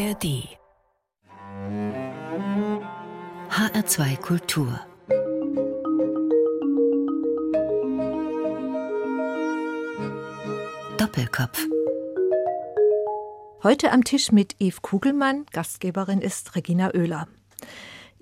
[0.00, 0.48] ARD
[3.50, 4.80] HR2 Kultur.
[10.96, 11.66] Doppelkopf.
[13.62, 17.28] Heute am Tisch mit Yves Kugelmann, Gastgeberin ist Regina Oehler.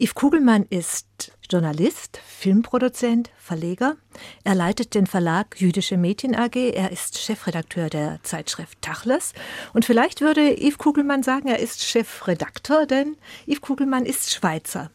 [0.01, 3.97] Yves Kugelmann ist Journalist, Filmproduzent, Verleger.
[4.45, 6.55] Er leitet den Verlag Jüdische Mädchen AG.
[6.55, 9.33] Er ist Chefredakteur der Zeitschrift Tachles.
[9.73, 13.17] Und vielleicht würde Yves Kugelmann sagen, er ist Chefredakteur, denn
[13.49, 14.93] Yves Kugelmann ist Schweizer.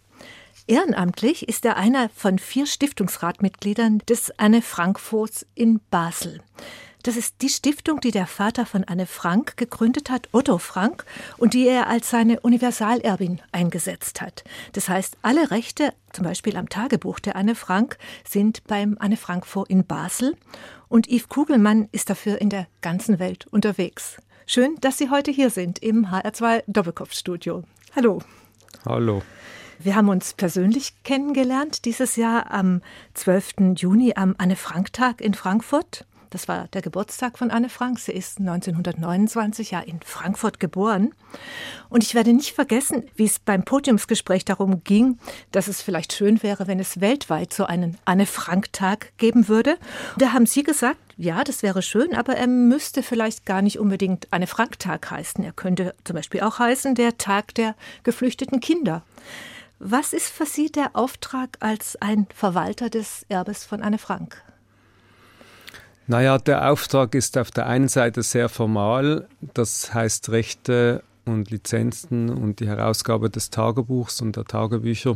[0.67, 5.01] Ehrenamtlich ist er einer von vier Stiftungsratmitgliedern des Anne Frank
[5.53, 6.41] in Basel.
[7.03, 11.03] Das ist die Stiftung, die der Vater von Anne Frank gegründet hat, Otto Frank,
[11.37, 14.45] und die er als seine Universalerbin eingesetzt hat.
[14.71, 19.45] Das heißt, alle Rechte, zum Beispiel am Tagebuch der Anne Frank, sind beim Anne Frank
[19.45, 20.37] Fonds in Basel.
[20.87, 24.17] Und Yves Kugelmann ist dafür in der ganzen Welt unterwegs.
[24.45, 27.63] Schön, dass Sie heute hier sind im HR2 Doppelkopfstudio.
[27.97, 28.21] Hallo.
[28.85, 29.21] Hallo.
[29.77, 32.81] Wir haben uns persönlich kennengelernt dieses Jahr am
[33.15, 33.75] 12.
[33.75, 36.05] Juni am Anne-Frank-Tag in Frankfurt.
[36.33, 37.99] Das war der Geburtstag von Anne Frank.
[37.99, 41.13] Sie ist 1929 ja in Frankfurt geboren.
[41.89, 45.19] Und ich werde nicht vergessen, wie es beim Podiumsgespräch darum ging,
[45.51, 49.77] dass es vielleicht schön wäre, wenn es weltweit so einen Anne Frank Tag geben würde.
[50.17, 54.27] Da haben Sie gesagt, ja, das wäre schön, aber er müsste vielleicht gar nicht unbedingt
[54.31, 55.43] Anne Frank Tag heißen.
[55.43, 59.03] Er könnte zum Beispiel auch heißen der Tag der geflüchteten Kinder.
[59.77, 64.43] Was ist für Sie der Auftrag als ein Verwalter des Erbes von Anne Frank?
[66.05, 72.29] Naja, der Auftrag ist auf der einen Seite sehr formal, das heißt Rechte und Lizenzen
[72.29, 75.15] und die Herausgabe des Tagebuchs und der Tagebücher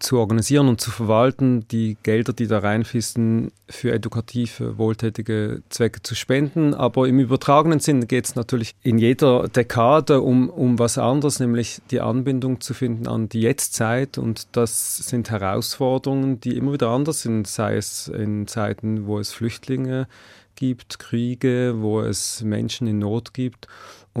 [0.00, 6.14] zu organisieren und zu verwalten, die Gelder, die da reinfließen, für edukative, wohltätige Zwecke zu
[6.14, 6.74] spenden.
[6.74, 11.80] Aber im übertragenen Sinn geht es natürlich in jeder Dekade um, um was anderes, nämlich
[11.90, 14.18] die Anbindung zu finden an die Jetztzeit.
[14.18, 19.32] Und das sind Herausforderungen, die immer wieder anders sind, sei es in Zeiten, wo es
[19.32, 20.08] Flüchtlinge
[20.56, 23.66] gibt, Kriege, wo es Menschen in Not gibt.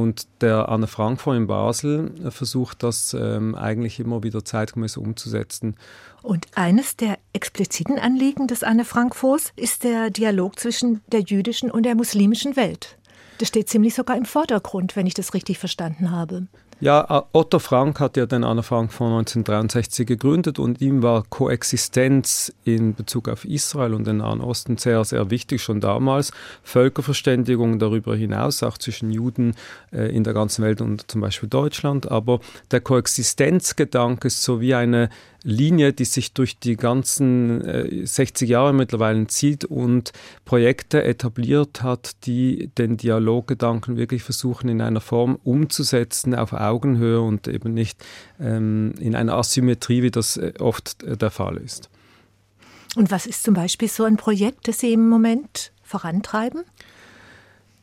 [0.00, 5.76] Und der Anne Frank in Basel versucht das ähm, eigentlich immer wieder zeitgemäß umzusetzen.
[6.22, 9.14] Und eines der expliziten Anliegen des Anne Frank
[9.56, 12.96] ist der Dialog zwischen der jüdischen und der muslimischen Welt.
[13.36, 16.46] Das steht ziemlich sogar im Vordergrund, wenn ich das richtig verstanden habe.
[16.82, 22.54] Ja, Otto Frank hat ja den Anne Frank von 1963 gegründet und ihm war Koexistenz
[22.64, 26.32] in Bezug auf Israel und den Nahen Osten sehr, sehr wichtig schon damals.
[26.62, 29.56] Völkerverständigung darüber hinaus, auch zwischen Juden
[29.92, 32.10] äh, in der ganzen Welt und zum Beispiel Deutschland.
[32.10, 35.10] Aber der Koexistenzgedanke ist so wie eine
[35.42, 40.12] Linie, die sich durch die ganzen äh, 60 Jahre mittlerweile zieht und
[40.44, 46.52] Projekte etabliert hat, die den Dialoggedanken wirklich versuchen in einer Form umzusetzen auf
[47.20, 48.04] und eben nicht
[48.40, 51.90] ähm, in einer Asymmetrie, wie das äh, oft äh, der Fall ist.
[52.96, 56.64] Und was ist zum Beispiel so ein Projekt, das Sie im Moment vorantreiben?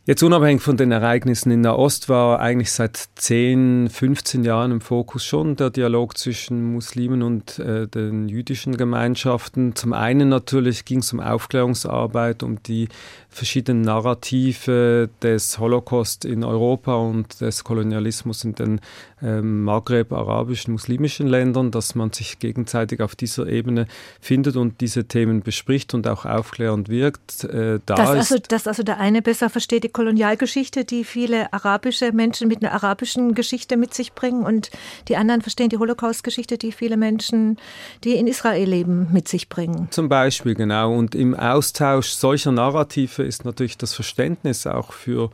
[0.07, 5.25] Jetzt unabhängig von den Ereignissen in Nahost war eigentlich seit 10, 15 Jahren im Fokus
[5.25, 9.75] schon der Dialog zwischen Muslimen und äh, den jüdischen Gemeinschaften.
[9.75, 12.87] Zum einen natürlich ging es um Aufklärungsarbeit, um die
[13.27, 18.79] verschiedenen Narrative des Holocaust in Europa und des Kolonialismus in den
[19.21, 23.87] ähm, Maghreb, arabischen, muslimischen Ländern, dass man sich gegenseitig auf dieser Ebene
[24.21, 27.43] findet und diese Themen bespricht und auch aufklärend wirkt.
[27.43, 32.11] Äh, da dass, also, dass also der eine besser versteht die Kolonialgeschichte, die viele arabische
[32.11, 34.69] Menschen mit einer arabischen Geschichte mit sich bringen und
[35.07, 37.57] die anderen verstehen die Holocaust-Geschichte, die viele Menschen,
[38.03, 39.87] die in Israel leben, mit sich bringen.
[39.89, 40.93] Zum Beispiel, genau.
[40.93, 45.31] Und im Austausch solcher Narrative ist natürlich das Verständnis auch für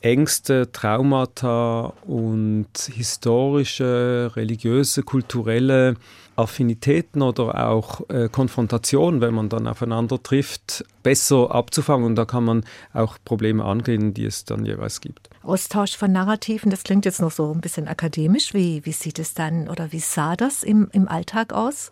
[0.00, 5.96] Ängste, Traumata und historische, religiöse, kulturelle
[6.38, 12.06] Affinitäten oder auch äh, Konfrontation, wenn man dann aufeinander trifft, besser abzufangen.
[12.06, 15.28] Und da kann man auch Probleme angehen, die es dann jeweils gibt.
[15.42, 18.54] Austausch von Narrativen, das klingt jetzt noch so ein bisschen akademisch.
[18.54, 21.90] Wie, wie sieht es dann oder wie sah das im, im Alltag aus?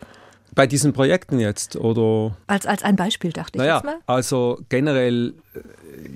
[0.54, 2.36] Bei diesen Projekten jetzt oder?
[2.46, 4.00] Als, als ein Beispiel dachte naja, ich jetzt mal.
[4.06, 5.60] Also generell äh,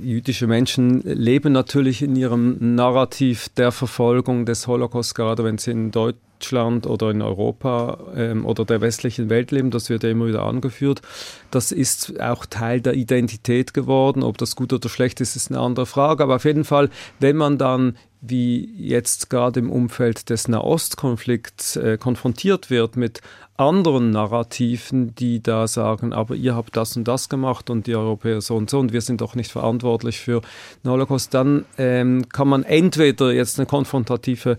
[0.03, 5.91] jüdische Menschen leben natürlich in ihrem Narrativ der Verfolgung des Holocaust, gerade wenn sie in
[5.91, 10.44] Deutschland oder in Europa ähm, oder der westlichen Welt leben, das wird ja immer wieder
[10.44, 11.03] angeführt.
[11.50, 14.23] Das ist auch Teil der Identität geworden.
[14.23, 16.23] Ob das gut oder schlecht ist, ist eine andere Frage.
[16.23, 21.99] Aber auf jeden Fall, wenn man dann wie jetzt gerade im Umfeld des Nahostkonflikts äh,
[21.99, 23.21] konfrontiert wird mit
[23.57, 28.41] anderen Narrativen, die da sagen, aber ihr habt das und das gemacht und die Europäer
[28.41, 30.41] so und so und wir sind doch nicht verantwortlich für
[30.83, 34.57] den Holocaust, dann ähm, kann man entweder jetzt eine konfrontative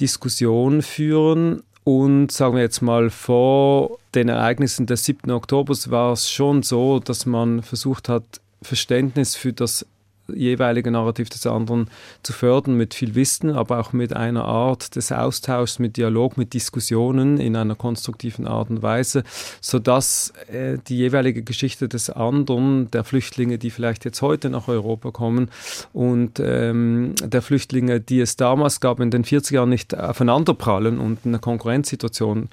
[0.00, 5.30] Diskussion führen und sagen wir jetzt mal, vor den Ereignissen des 7.
[5.30, 8.24] Oktobers war es schon so, dass man versucht hat,
[8.60, 9.86] Verständnis für das
[10.34, 11.88] jeweilige Narrativ des anderen
[12.22, 16.54] zu fördern mit viel Wissen, aber auch mit einer Art des Austauschs, mit Dialog, mit
[16.54, 19.24] Diskussionen in einer konstruktiven Art und Weise,
[19.60, 25.10] sodass äh, die jeweilige Geschichte des anderen, der Flüchtlinge, die vielleicht jetzt heute nach Europa
[25.10, 25.50] kommen
[25.92, 31.20] und ähm, der Flüchtlinge, die es damals gab in den 40er Jahren, nicht aufeinanderprallen und
[31.24, 32.48] eine Konkurrenzsituation äh,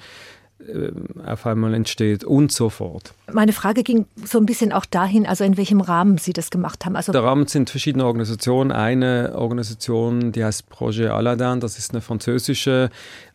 [1.25, 3.13] auf einmal entsteht und so fort.
[3.31, 6.85] Meine Frage ging so ein bisschen auch dahin, also in welchem Rahmen Sie das gemacht
[6.85, 6.95] haben.
[6.95, 8.71] Also Der Rahmen sind verschiedene Organisationen.
[8.71, 12.89] Eine Organisation, die heißt Projet Aladdin, das ist eine französische,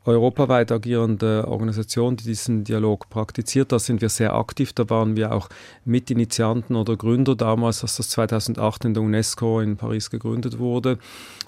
[0.04, 3.70] europaweit agierende Organisation, die diesen Dialog praktiziert.
[3.72, 4.72] Da sind wir sehr aktiv.
[4.72, 5.48] Da waren wir auch
[5.84, 10.98] Mitinitianten oder Gründer damals, als das 2008 in der UNESCO in Paris gegründet wurde.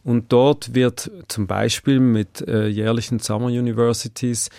[0.05, 4.51] Und dort wird zum Beispiel mit äh, jährlichen Summer Universities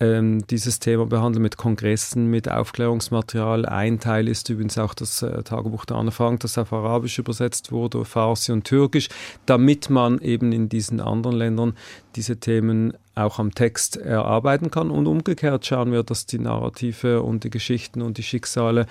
[0.00, 3.66] ähm, dieses Thema behandeln mit Kongressen, mit Aufklärungsmaterial.
[3.66, 7.70] Ein Teil ist übrigens auch das äh, Tagebuch der Anne Frank, das auf Arabisch übersetzt
[7.70, 9.08] wurde, Farsi und Türkisch,
[9.44, 11.74] damit man eben in diesen anderen Ländern
[12.16, 14.90] diese Themen auch am Text erarbeiten kann.
[14.90, 18.86] Und umgekehrt schauen wir, dass die Narrative und die Geschichten und die Schicksale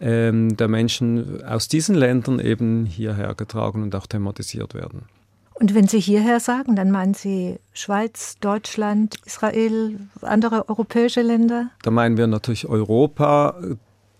[0.00, 5.02] ähm, der Menschen aus diesen Ländern eben hierher getragen und auch thematisiert werden.
[5.54, 11.70] Und wenn Sie hierher sagen, dann meinen Sie Schweiz, Deutschland, Israel, andere europäische Länder?
[11.82, 13.56] Da meinen wir natürlich Europa,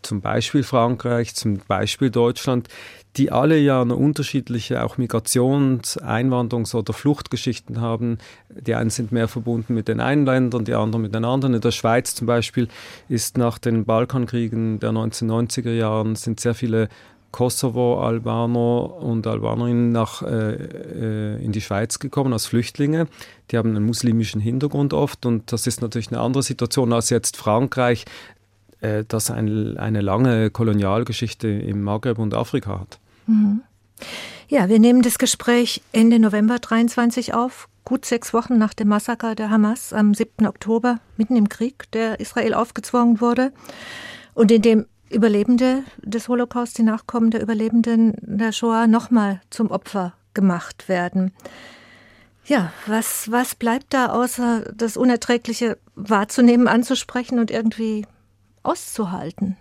[0.03, 2.69] zum Beispiel Frankreich, zum Beispiel Deutschland,
[3.17, 8.19] die alle ja eine unterschiedliche auch Migrations-, Einwanderungs- oder Fluchtgeschichten haben.
[8.49, 11.55] Die einen sind mehr verbunden mit den einen Ländern, die anderen mit den anderen.
[11.55, 12.69] In der Schweiz zum Beispiel
[13.09, 16.89] ist nach den Balkankriegen der 1990er Jahren sind sehr viele
[17.35, 23.09] Kosovo-Albaner und Albanerinnen nach, äh, äh, in die Schweiz gekommen als Flüchtlinge.
[23.51, 27.37] Die haben einen muslimischen Hintergrund oft und das ist natürlich eine andere Situation als jetzt
[27.37, 28.05] Frankreich,
[28.83, 33.01] äh, das ein, eine lange Kolonialgeschichte im Maghreb und Afrika hat.
[33.27, 33.63] Mhm.
[34.47, 39.35] Ja, wir nehmen das Gespräch Ende November 23 auf, gut sechs Wochen nach dem Massaker
[39.35, 40.47] der Hamas am 7.
[40.47, 43.53] Oktober, mitten im Krieg, der Israel aufgezwungen wurde
[44.35, 50.15] und in dem Überlebende des Holocaust, die Nachkommen der Überlebenden der Shoah, nochmal zum Opfer
[50.35, 51.33] gemacht werden.
[52.47, 58.07] Ja, was, was bleibt da außer das Unerträgliche wahrzunehmen, anzusprechen und irgendwie
[58.63, 59.57] auszuhalten?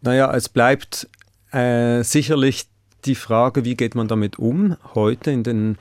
[0.00, 1.08] Naja, es bleibt
[1.52, 2.66] äh, sicherlich
[3.04, 5.78] die Frage, wie geht man damit um heute in den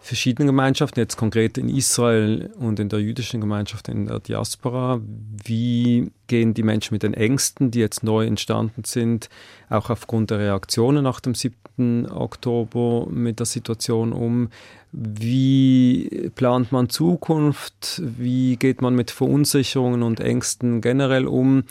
[0.00, 5.00] verschiedenen Gemeinschaften, jetzt konkret in Israel und in der jüdischen Gemeinschaft in der Diaspora.
[5.44, 9.28] Wie gehen die Menschen mit den Ängsten, die jetzt neu entstanden sind,
[9.68, 12.10] auch aufgrund der Reaktionen nach dem 7.
[12.10, 14.48] Oktober mit der Situation um?
[14.92, 18.02] Wie plant man Zukunft?
[18.02, 21.64] Wie geht man mit Verunsicherungen und Ängsten generell um?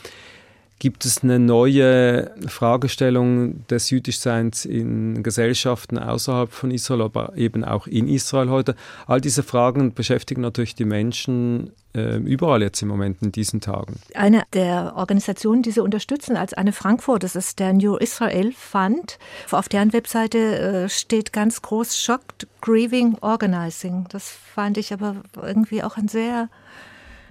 [0.80, 7.86] Gibt es eine neue Fragestellung des Jüdischseins in Gesellschaften außerhalb von Israel, aber eben auch
[7.86, 8.74] in Israel heute?
[9.06, 14.00] All diese Fragen beschäftigen natürlich die Menschen äh, überall jetzt im Moment in diesen Tagen.
[14.14, 19.18] Eine der Organisationen, die sie unterstützen, als eine Frankfurt, das ist der New Israel Fund.
[19.50, 24.06] Auf deren Webseite äh, steht ganz groß Shocked Grieving Organizing.
[24.08, 26.48] Das fand ich aber irgendwie auch einen sehr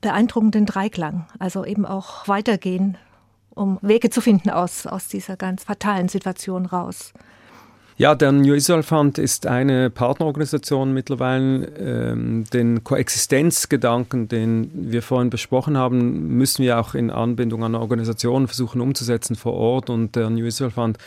[0.02, 1.26] beeindruckenden Dreiklang.
[1.40, 2.96] Also eben auch weitergehen
[3.60, 7.14] um Wege zu finden aus, aus dieser ganz fatalen Situation raus.
[7.98, 11.66] Ja, der New Israel Fund ist eine Partnerorganisation mittlerweile.
[11.78, 18.48] Ähm, den Koexistenzgedanken, den wir vorhin besprochen haben, müssen wir auch in Anbindung an Organisationen
[18.48, 19.90] versuchen umzusetzen vor Ort.
[19.90, 20.98] Und der New Israel Fund,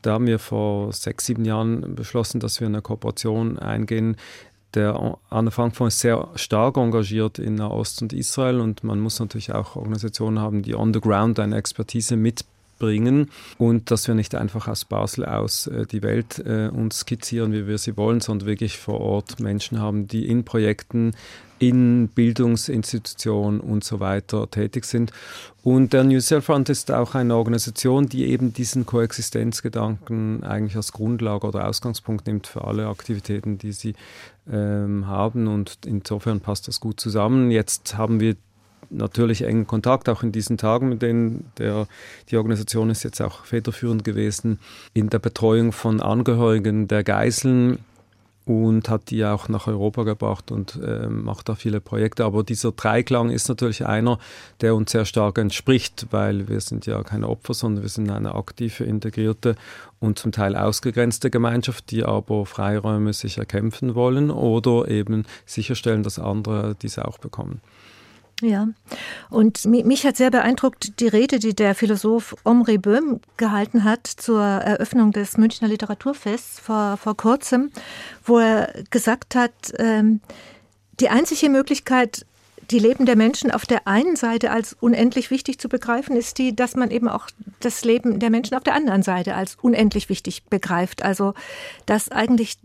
[0.00, 4.16] da haben wir vor sechs, sieben Jahren beschlossen, dass wir eine Kooperation eingehen
[4.74, 8.60] der Anne Frank Fonds ist sehr stark engagiert in Nahost und Israel.
[8.60, 12.59] Und man muss natürlich auch Organisationen haben, die on the ground eine Expertise mitbringen
[13.58, 17.66] und dass wir nicht einfach aus Basel aus äh, die Welt äh, uns skizzieren, wie
[17.66, 21.12] wir sie wollen, sondern wirklich vor Ort Menschen haben, die in Projekten
[21.60, 25.12] in Bildungsinstitutionen und so weiter tätig sind.
[25.62, 30.92] Und der New Self Fund ist auch eine Organisation, die eben diesen Koexistenzgedanken eigentlich als
[30.92, 33.94] Grundlage oder Ausgangspunkt nimmt für alle Aktivitäten, die sie
[34.50, 35.48] ähm, haben.
[35.48, 37.50] Und insofern passt das gut zusammen.
[37.50, 38.36] Jetzt haben wir
[38.90, 41.86] natürlich engen Kontakt, auch in diesen Tagen, mit denen der,
[42.30, 44.58] die Organisation ist jetzt auch federführend gewesen
[44.94, 47.78] in der Betreuung von Angehörigen der Geiseln
[48.46, 52.24] und hat die auch nach Europa gebracht und äh, macht da viele Projekte.
[52.24, 54.18] Aber dieser Dreiklang ist natürlich einer,
[54.60, 58.34] der uns sehr stark entspricht, weil wir sind ja keine Opfer, sondern wir sind eine
[58.34, 59.54] aktive, integrierte
[60.00, 66.18] und zum Teil ausgegrenzte Gemeinschaft, die aber Freiräume sich erkämpfen wollen oder eben sicherstellen, dass
[66.18, 67.60] andere diese auch bekommen.
[68.40, 68.68] Ja,
[69.28, 74.42] und mich hat sehr beeindruckt die Rede, die der Philosoph Omri Böhm gehalten hat zur
[74.42, 77.70] Eröffnung des Münchner Literaturfests vor, vor kurzem,
[78.24, 80.20] wo er gesagt hat, ähm,
[81.00, 82.26] die einzige Möglichkeit,
[82.70, 86.54] die Leben der Menschen auf der einen Seite als unendlich wichtig zu begreifen, ist die,
[86.54, 87.28] dass man eben auch
[87.60, 91.02] das Leben der Menschen auf der anderen Seite als unendlich wichtig begreift.
[91.02, 91.34] Also,
[91.86, 92.58] dass eigentlich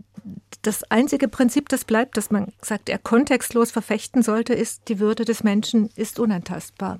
[0.62, 5.26] das einzige Prinzip, das bleibt, das man sagt, er kontextlos verfechten sollte, ist, die Würde
[5.26, 7.00] des Menschen ist unantastbar.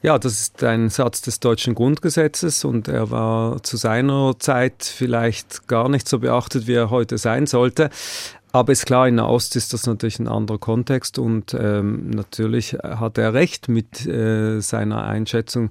[0.00, 5.66] Ja, das ist ein Satz des deutschen Grundgesetzes und er war zu seiner Zeit vielleicht
[5.66, 7.90] gar nicht so beachtet, wie er heute sein sollte.
[8.58, 12.72] Aber ist klar, in der Ost ist das natürlich ein anderer Kontext und ähm, natürlich
[12.72, 15.70] hat er recht mit äh, seiner Einschätzung.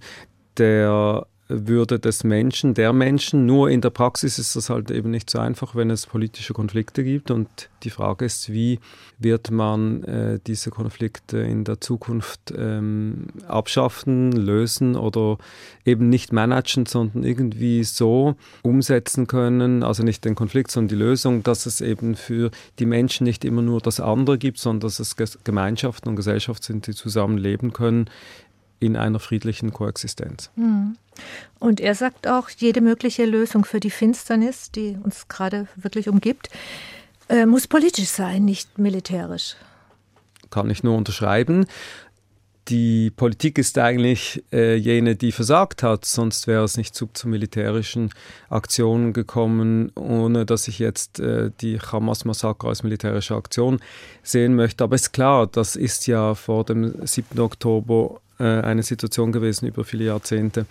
[0.57, 3.45] Der würde des Menschen, der Menschen.
[3.45, 7.03] Nur in der Praxis ist das halt eben nicht so einfach, wenn es politische Konflikte
[7.03, 7.31] gibt.
[7.31, 8.79] Und die Frage ist, wie
[9.17, 15.37] wird man äh, diese Konflikte in der Zukunft ähm, abschaffen, lösen oder
[15.85, 21.43] eben nicht managen, sondern irgendwie so umsetzen können, also nicht den Konflikt, sondern die Lösung,
[21.43, 25.15] dass es eben für die Menschen nicht immer nur das andere gibt, sondern dass es
[25.43, 28.09] Gemeinschaften und Gesellschaften sind, die zusammen leben können
[28.79, 30.51] in einer friedlichen Koexistenz.
[30.55, 30.97] Mhm.
[31.59, 36.49] Und er sagt auch, jede mögliche Lösung für die Finsternis, die uns gerade wirklich umgibt,
[37.29, 39.55] äh, muss politisch sein, nicht militärisch.
[40.49, 41.65] Kann ich nur unterschreiben.
[42.69, 47.29] Die Politik ist eigentlich äh, jene, die versagt hat, sonst wäre es nicht zu, zu
[47.29, 48.09] militärischen
[48.49, 53.79] Aktionen gekommen, ohne dass ich jetzt äh, die Hamas-Massaker als militärische Aktion
[54.21, 54.83] sehen möchte.
[54.83, 57.39] Aber es ist klar, das ist ja vor dem 7.
[57.39, 60.65] Oktober äh, eine Situation gewesen über viele Jahrzehnte,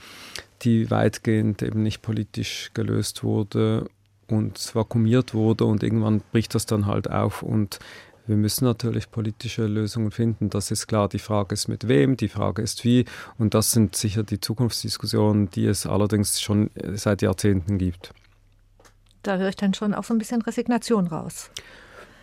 [0.62, 3.88] die weitgehend eben nicht politisch gelöst wurde
[4.28, 7.78] und vakuumiert wurde und irgendwann bricht das dann halt auf und
[8.26, 10.50] wir müssen natürlich politische Lösungen finden.
[10.50, 11.08] Das ist klar.
[11.08, 13.04] Die Frage ist mit wem, die Frage ist wie.
[13.38, 18.12] Und das sind sicher die Zukunftsdiskussionen, die es allerdings schon seit Jahrzehnten gibt.
[19.22, 21.50] Da höre ich dann schon auch so ein bisschen Resignation raus.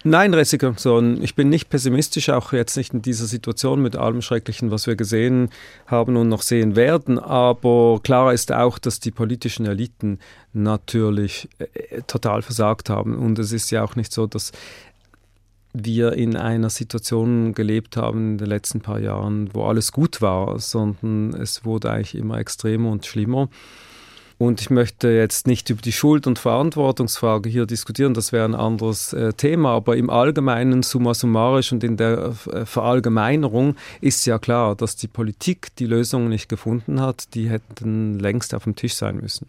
[0.05, 1.23] Nein, Resignation.
[1.23, 4.97] Ich bin nicht pessimistisch, auch jetzt nicht in dieser Situation mit allem Schrecklichen, was wir
[4.97, 5.49] gesehen
[5.87, 7.17] haben und noch sehen werden.
[7.17, 10.19] Aber klar ist auch, dass die politischen Eliten
[10.51, 13.15] natürlich äh, total versagt haben.
[13.17, 14.51] Und es ist ja auch nicht so, dass
[15.73, 20.59] wir in einer Situation gelebt haben in den letzten paar Jahren, wo alles gut war,
[20.59, 23.49] sondern es wurde eigentlich immer extremer und schlimmer.
[24.37, 28.55] Und ich möchte jetzt nicht über die Schuld- und Verantwortungsfrage hier diskutieren, das wäre ein
[28.55, 34.39] anderes äh, Thema, aber im Allgemeinen, summa summarisch und in der äh, Verallgemeinerung ist ja
[34.39, 38.95] klar, dass die Politik die Lösungen nicht gefunden hat, die hätten längst auf dem Tisch
[38.95, 39.47] sein müssen.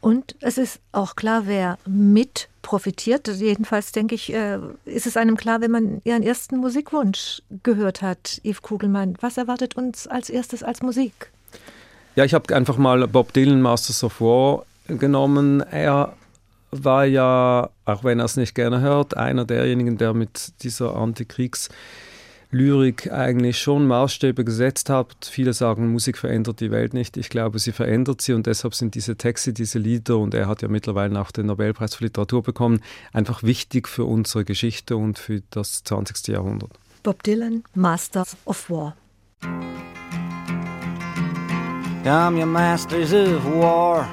[0.00, 3.28] Und es ist auch klar, wer mit profitiert.
[3.28, 8.40] Jedenfalls denke ich, äh, ist es einem klar, wenn man Ihren ersten Musikwunsch gehört hat,
[8.44, 9.16] Yves Kugelmann.
[9.20, 11.30] Was erwartet uns als erstes als Musik?
[12.14, 15.60] Ja, ich habe einfach mal Bob Dylan Masters of War genommen.
[15.60, 16.14] Er
[16.70, 20.94] war ja, auch wenn er es nicht gerne hört, einer derjenigen, der mit dieser
[22.52, 25.08] Antikriegslyrik eigentlich schon Maßstäbe gesetzt hat.
[25.22, 27.16] Viele sagen, Musik verändert die Welt nicht.
[27.16, 30.60] Ich glaube, sie verändert sie und deshalb sind diese Texte, diese Lieder, und er hat
[30.60, 32.80] ja mittlerweile auch den Nobelpreis für Literatur bekommen,
[33.12, 36.28] einfach wichtig für unsere Geschichte und für das 20.
[36.28, 36.70] Jahrhundert.
[37.02, 38.96] Bob Dylan, Masters of War.
[42.04, 44.08] Come, you masters of war.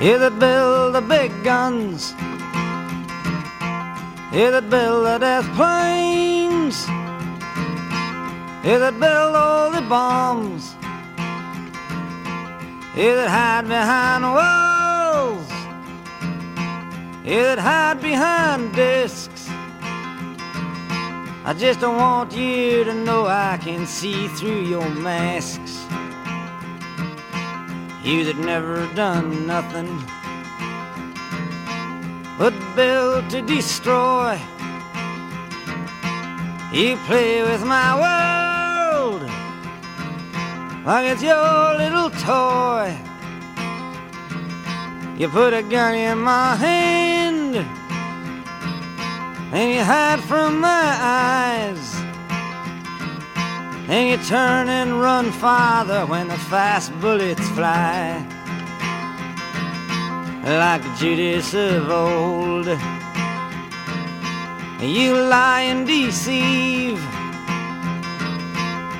[0.00, 2.14] You that build the big guns.
[4.30, 6.86] You that build the death planes.
[8.62, 10.74] You that build all the bombs.
[12.94, 15.50] You that hide behind walls.
[17.24, 19.48] You that hide behind discs.
[21.46, 25.82] I just don't want you to know I can see through your masks.
[28.04, 29.98] You that never done nothing
[32.38, 34.38] but build to destroy.
[36.72, 39.22] You play with my world
[40.86, 42.96] like it's your little toy.
[45.18, 47.56] You put a gun in my hand
[49.52, 51.94] and you hide from my eyes.
[53.88, 58.37] And you turn and run farther when the fast bullets fly.
[60.48, 62.66] Like Judas of old.
[64.80, 66.98] You lie and deceive.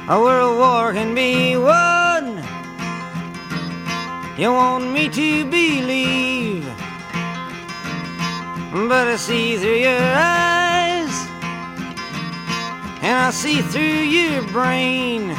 [0.09, 2.45] A world war can be won.
[4.37, 6.65] You want me to believe,
[8.73, 11.15] but I see through your eyes,
[13.03, 15.35] and I see through your brain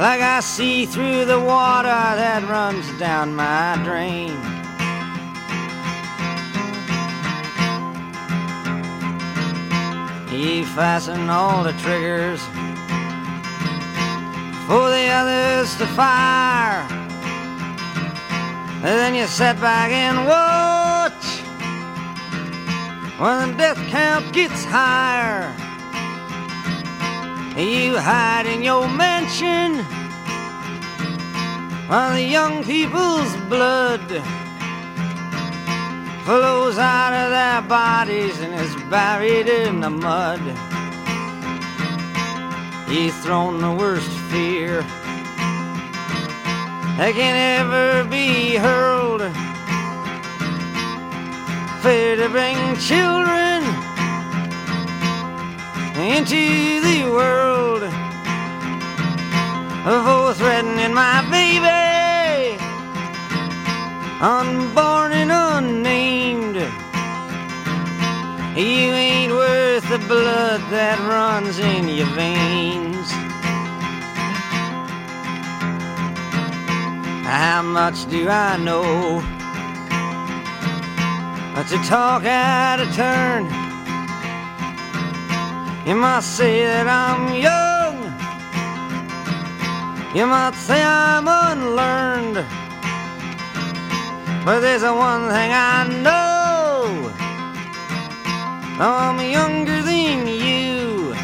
[0.00, 4.32] like I see through the water that runs down my drain.
[10.32, 12.40] You fasten all the triggers
[14.66, 16.80] for the others to fire.
[18.80, 21.26] And then you sit back and watch
[23.20, 25.69] when the death count gets higher.
[27.56, 29.84] You hide in your mansion
[31.88, 34.06] while the young people's blood
[36.24, 40.40] flows out of their bodies and is buried in the mud.
[42.88, 44.82] You've thrown the worst fear
[46.96, 49.22] that can ever be hurled.
[51.82, 53.89] Fear to bring children
[56.00, 57.82] into the world
[59.84, 62.56] for threatening my baby,
[64.20, 66.56] unborn and unnamed.
[68.56, 73.10] You ain't worth the blood that runs in your veins.
[77.26, 79.22] How much do I know?
[81.54, 83.59] But to talk out of turn.
[85.86, 87.96] You might say that I'm young.
[90.14, 92.44] You might say I'm unlearned.
[94.44, 97.10] But there's a one thing I know.
[98.78, 101.14] I'm younger than you.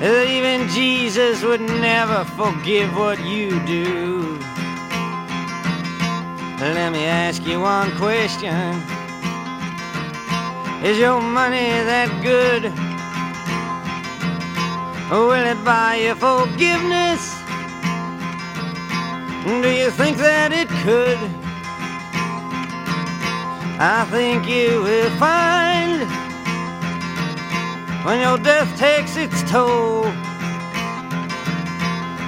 [0.00, 4.38] That even Jesus would never forgive what you do.
[6.60, 8.99] Let me ask you one question.
[10.82, 12.72] Is your money that good?
[15.10, 17.36] Will it buy you forgiveness?
[19.44, 21.20] Do you think that it could?
[23.78, 26.08] I think you will find
[28.06, 30.06] when your death takes its toll.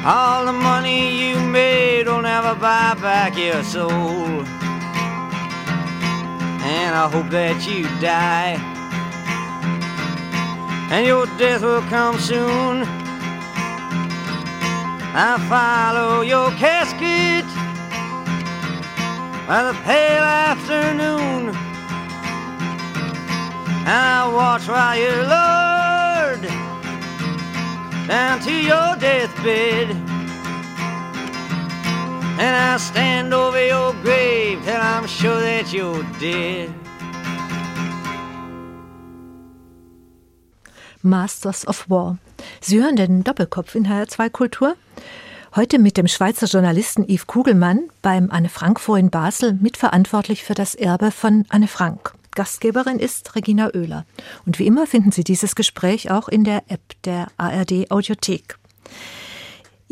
[0.04, 4.44] All the money you made will never buy back your soul
[6.64, 8.54] and I hope that you die.
[10.90, 12.84] And your death will come soon.
[15.14, 17.46] I follow your casket
[19.46, 21.54] by the pale afternoon.
[23.84, 26.46] And I watch while you're lowered
[28.06, 30.01] down to your deathbed.
[32.38, 36.70] And I'll stand over your grave till I'm sure that you're dead.
[41.02, 42.18] Masters of War.
[42.60, 44.76] Sie hören den Doppelkopf in HR2 Kultur.
[45.54, 50.54] Heute mit dem Schweizer Journalisten Yves Kugelmann beim Anne Frank Fonds in Basel mitverantwortlich für
[50.54, 52.14] das Erbe von Anne Frank.
[52.34, 54.06] Gastgeberin ist Regina Oehler.
[54.46, 58.56] Und wie immer finden Sie dieses Gespräch auch in der App der ARD Audiothek.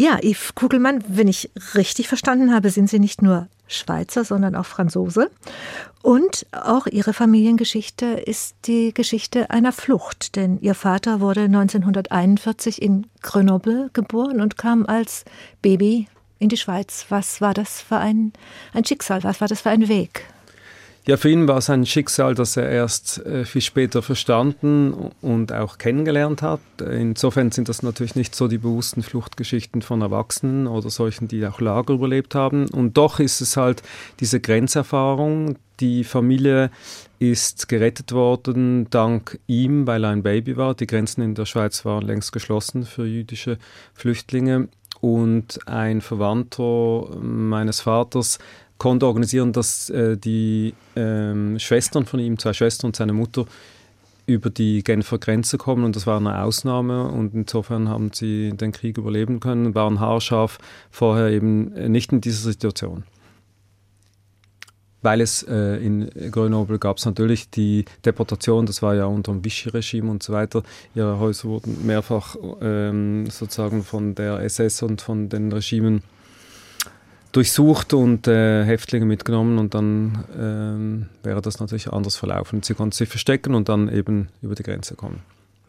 [0.00, 4.64] Ja, Yves Kugelmann, wenn ich richtig verstanden habe, sind Sie nicht nur Schweizer, sondern auch
[4.64, 5.30] Franzose.
[6.00, 13.08] Und auch Ihre Familiengeschichte ist die Geschichte einer Flucht, denn Ihr Vater wurde 1941 in
[13.20, 15.26] Grenoble geboren und kam als
[15.60, 16.08] Baby
[16.38, 17.04] in die Schweiz.
[17.10, 18.32] Was war das für ein,
[18.72, 19.22] ein Schicksal?
[19.22, 20.24] Was war das für ein Weg?
[21.06, 25.50] Ja, für ihn war es ein Schicksal, das er erst äh, viel später verstanden und
[25.50, 26.60] auch kennengelernt hat.
[26.78, 31.60] Insofern sind das natürlich nicht so die bewussten Fluchtgeschichten von Erwachsenen oder solchen, die auch
[31.60, 32.68] Lager überlebt haben.
[32.68, 33.82] Und doch ist es halt
[34.20, 35.56] diese Grenzerfahrung.
[35.80, 36.70] Die Familie
[37.18, 40.74] ist gerettet worden dank ihm, weil er ein Baby war.
[40.74, 43.56] Die Grenzen in der Schweiz waren längst geschlossen für jüdische
[43.94, 44.68] Flüchtlinge.
[45.00, 48.38] Und ein Verwandter meines Vaters
[48.80, 53.44] konnte organisieren, dass äh, die ähm, Schwestern von ihm, zwei Schwestern und seine Mutter,
[54.26, 58.72] über die Genfer Grenze kommen und das war eine Ausnahme und insofern haben sie den
[58.72, 60.58] Krieg überleben können, waren haarscharf
[60.90, 63.04] vorher eben nicht in dieser Situation.
[65.02, 69.44] Weil es äh, in Grenoble gab es natürlich die Deportation, das war ja unter dem
[69.44, 70.62] Vichy-Regime und so weiter.
[70.94, 76.02] Ihre Häuser wurden mehrfach ähm, sozusagen von der SS und von den Regimen
[77.32, 82.62] durchsucht und äh, Häftlinge mitgenommen und dann ähm, wäre das natürlich anders verlaufen.
[82.62, 85.22] Sie konnten sich verstecken und dann eben über die Grenze kommen.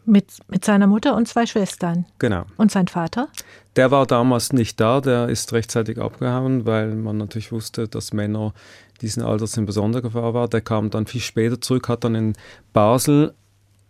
[0.04, 2.06] Mit, mit seiner Mutter und zwei Schwestern.
[2.18, 2.44] Genau.
[2.56, 3.28] Und sein Vater?
[3.76, 8.52] Der war damals nicht da, der ist rechtzeitig abgehauen, weil man natürlich wusste, dass Männer
[9.00, 10.50] diesen Alters in besonderer Gefahr waren.
[10.50, 12.32] Der kam dann viel später zurück, hat dann in
[12.72, 13.32] Basel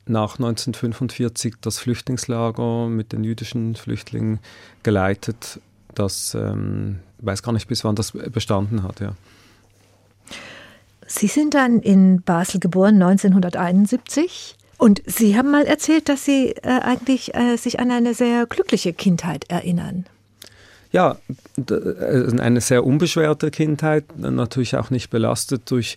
[0.06, 4.40] nach 1945 das Flüchtlingslager mit den jüdischen Flüchtlingen
[4.82, 5.60] geleitet.
[5.94, 9.14] Das ähm, weiß gar nicht, bis wann das bestanden hat, ja.
[11.06, 14.56] Sie sind dann in Basel geboren, 1971.
[14.78, 18.92] Und Sie haben mal erzählt, dass Sie äh, eigentlich äh, sich an eine sehr glückliche
[18.92, 20.06] Kindheit erinnern.
[20.90, 21.18] Ja,
[21.56, 25.96] äh, eine sehr unbeschwerte Kindheit, natürlich auch nicht belastet durch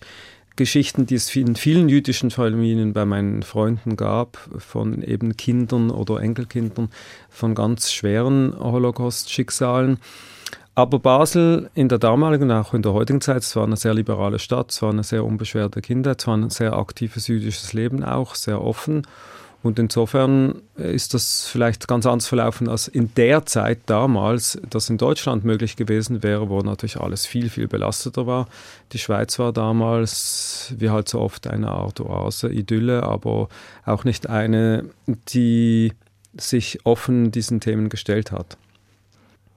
[0.56, 6.20] Geschichten, die es in vielen jüdischen Familien bei meinen Freunden gab, von eben Kindern oder
[6.20, 6.88] Enkelkindern,
[7.28, 9.98] von ganz schweren Holocaust-Schicksalen.
[10.78, 14.38] Aber Basel in der damaligen, auch in der heutigen Zeit, es war eine sehr liberale
[14.38, 18.34] Stadt, es war eine sehr unbeschwerte Kindheit, es war ein sehr aktives jüdisches Leben auch,
[18.34, 19.06] sehr offen.
[19.62, 24.98] Und insofern ist das vielleicht ganz anders verlaufen als in der Zeit damals, das in
[24.98, 28.46] Deutschland möglich gewesen wäre, wo natürlich alles viel, viel belasteter war.
[28.92, 33.48] Die Schweiz war damals, wie halt so oft, eine Art Oase, Idylle, aber
[33.86, 35.94] auch nicht eine, die
[36.36, 38.58] sich offen diesen Themen gestellt hat.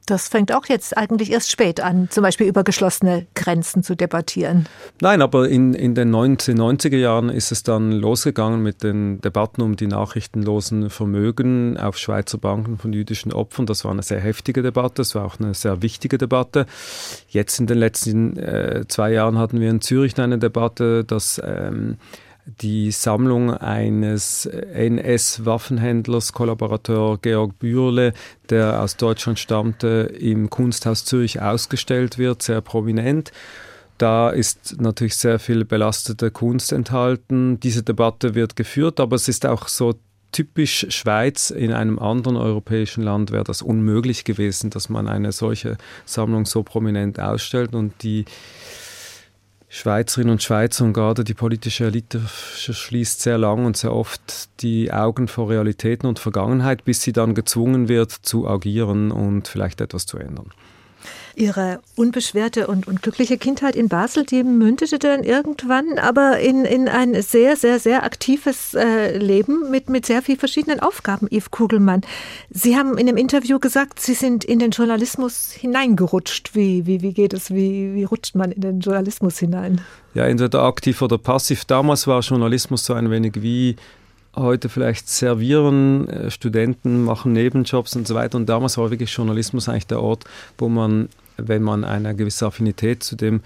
[0.10, 4.68] Das fängt auch jetzt eigentlich erst spät an, zum Beispiel über geschlossene Grenzen zu debattieren.
[5.02, 9.76] Nein, aber in, in den 1990er Jahren ist es dann losgegangen mit den Debatten um
[9.76, 13.68] die nachrichtenlosen Vermögen auf Schweizer Banken von jüdischen Opfern.
[13.68, 16.66] Das war eine sehr heftige Debatte, es war auch eine sehr wichtige Debatte.
[17.28, 21.98] Jetzt in den letzten äh, zwei Jahren hatten wir in Zürich eine Debatte, dass ähm,
[22.62, 28.14] die Sammlung eines NS-Waffenhändlers, Kollaborateur Georg Bürle,
[28.50, 33.32] der aus Deutschland stammte, im Kunsthaus Zürich ausgestellt wird, sehr prominent.
[33.98, 37.60] Da ist natürlich sehr viel belastete Kunst enthalten.
[37.60, 39.96] Diese Debatte wird geführt, aber es ist auch so
[40.32, 41.50] typisch Schweiz.
[41.52, 46.64] In einem anderen europäischen Land wäre das unmöglich gewesen, dass man eine solche Sammlung so
[46.64, 48.26] prominent ausstellt und die
[49.72, 54.92] Schweizerinnen und Schweizer und gerade die politische Elite schließt sehr lang und sehr oft die
[54.92, 60.08] Augen vor Realitäten und Vergangenheit, bis sie dann gezwungen wird zu agieren und vielleicht etwas
[60.08, 60.52] zu ändern.
[61.40, 66.90] Ihre unbeschwerte und, und glückliche Kindheit in Basel, die mündete dann irgendwann aber in, in
[66.90, 72.02] ein sehr, sehr, sehr aktives äh, Leben mit, mit sehr vielen verschiedenen Aufgaben, Yves Kugelmann.
[72.50, 76.56] Sie haben in einem Interview gesagt, Sie sind in den Journalismus hineingerutscht.
[76.56, 77.52] Wie, wie, wie geht es?
[77.52, 79.80] Wie, wie rutscht man in den Journalismus hinein?
[80.14, 81.64] Ja, entweder aktiv oder passiv.
[81.64, 83.78] Damals war Journalismus so ein wenig wie
[84.36, 88.38] heute vielleicht servieren, äh, Studenten machen Nebenjobs und so weiter.
[88.38, 90.26] Und damals war wirklich Journalismus eigentlich der Ort,
[90.58, 91.08] wo man
[91.46, 93.42] wenn man eine gewisse Affinität zu dem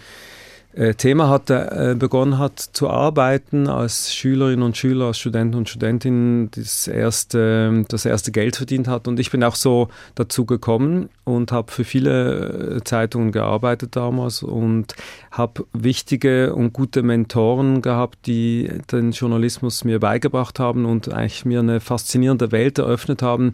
[0.76, 5.70] äh, Thema hatte, äh, begonnen hat zu arbeiten als Schülerinnen und Schüler, als Studenten und
[5.70, 9.08] Studentinnen das erste, das erste Geld verdient hat.
[9.08, 14.42] Und ich bin auch so dazu gekommen und habe für viele äh, Zeitungen gearbeitet damals
[14.42, 14.96] und
[15.30, 21.60] habe wichtige und gute Mentoren gehabt, die den Journalismus mir beigebracht haben und eigentlich mir
[21.60, 23.54] eine faszinierende Welt eröffnet haben,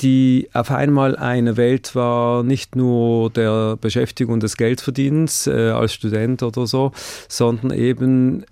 [0.00, 6.42] die auf einmal eine Welt war, nicht nur der Beschäftigung des Geldverdienens äh, als Student
[6.42, 6.92] oder so,
[7.28, 8.44] sondern eben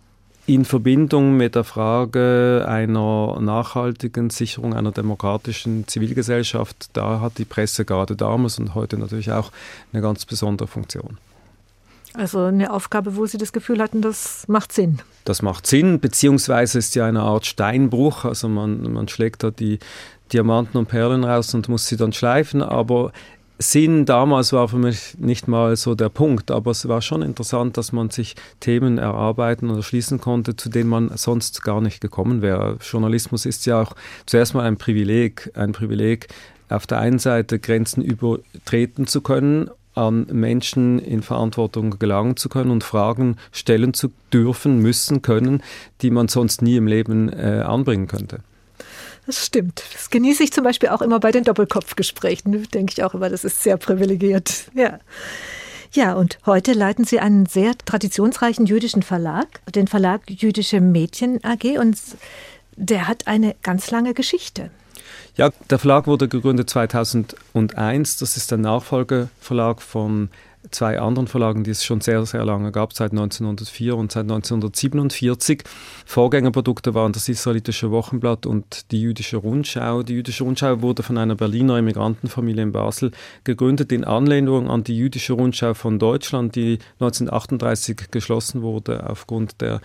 [0.46, 7.84] in Verbindung mit der Frage einer nachhaltigen Sicherung einer demokratischen Zivilgesellschaft, da hat die Presse
[7.84, 9.52] gerade damals und heute natürlich auch
[9.92, 11.18] eine ganz besondere Funktion.
[12.14, 15.00] Also eine Aufgabe, wo Sie das Gefühl hatten, das macht Sinn.
[15.24, 18.24] Das macht Sinn, beziehungsweise ist ja eine Art Steinbruch.
[18.24, 19.78] Also man, man schlägt da die
[20.32, 22.62] Diamanten und Perlen raus und muss sie dann schleifen.
[22.62, 23.12] Aber
[23.58, 27.76] Sinn damals war für mich nicht mal so der Punkt, aber es war schon interessant,
[27.76, 32.40] dass man sich Themen erarbeiten oder schließen konnte, zu denen man sonst gar nicht gekommen
[32.40, 32.78] wäre.
[32.80, 33.94] Journalismus ist ja auch
[34.24, 36.28] zuerst mal ein Privileg, ein Privileg,
[36.70, 39.68] auf der einen Seite Grenzen übertreten zu können,
[40.00, 45.62] an Menschen in Verantwortung gelangen zu können und Fragen stellen zu dürfen, müssen, können,
[46.00, 48.40] die man sonst nie im Leben äh, anbringen könnte.
[49.26, 49.82] Das stimmt.
[49.92, 52.66] Das genieße ich zum Beispiel auch immer bei den Doppelkopfgesprächen.
[52.70, 54.70] Denke ich auch immer, das ist sehr privilegiert.
[54.74, 54.98] Ja.
[55.92, 61.78] Ja, und heute leiten Sie einen sehr traditionsreichen jüdischen Verlag, den Verlag Jüdische Mädchen AG,
[61.78, 61.98] und
[62.76, 64.70] der hat eine ganz lange Geschichte.
[65.40, 68.18] Ja, der Verlag wurde gegründet 2001.
[68.18, 70.28] Das ist der Nachfolgeverlag von
[70.70, 75.62] zwei anderen Verlagen, die es schon sehr, sehr lange gab, seit 1904 und seit 1947.
[76.04, 80.02] Vorgängerprodukte waren das Israelitische Wochenblatt und die Jüdische Rundschau.
[80.02, 83.10] Die Jüdische Rundschau wurde von einer Berliner Immigrantenfamilie in Basel
[83.44, 89.80] gegründet, in Anlehnung an die Jüdische Rundschau von Deutschland, die 1938 geschlossen wurde aufgrund der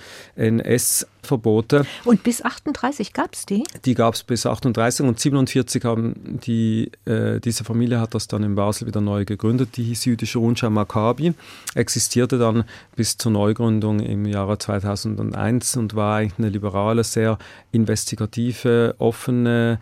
[1.25, 1.85] NS-Verbote.
[2.03, 3.63] Und bis 38 gab es die?
[3.83, 8.43] Die gab es bis 38 und 47 haben die, äh, diese Familie hat das dann
[8.43, 9.77] in Basel wieder neu gegründet.
[9.77, 11.33] Die hieß Jüdische Rundschau Maccabi,
[11.73, 12.63] existierte dann
[12.95, 17.37] bis zur Neugründung im Jahre 2001 und war eigentlich eine liberale, sehr
[17.71, 19.79] investigative, offene,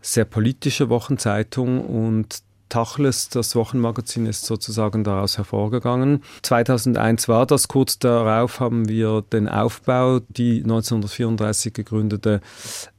[0.00, 2.42] sehr politische Wochenzeitung und
[2.72, 6.22] Tachles, das Wochenmagazin, ist sozusagen daraus hervorgegangen.
[6.40, 7.68] 2001 war das.
[7.68, 12.40] Kurz darauf haben wir den Aufbau, die 1934 gegründete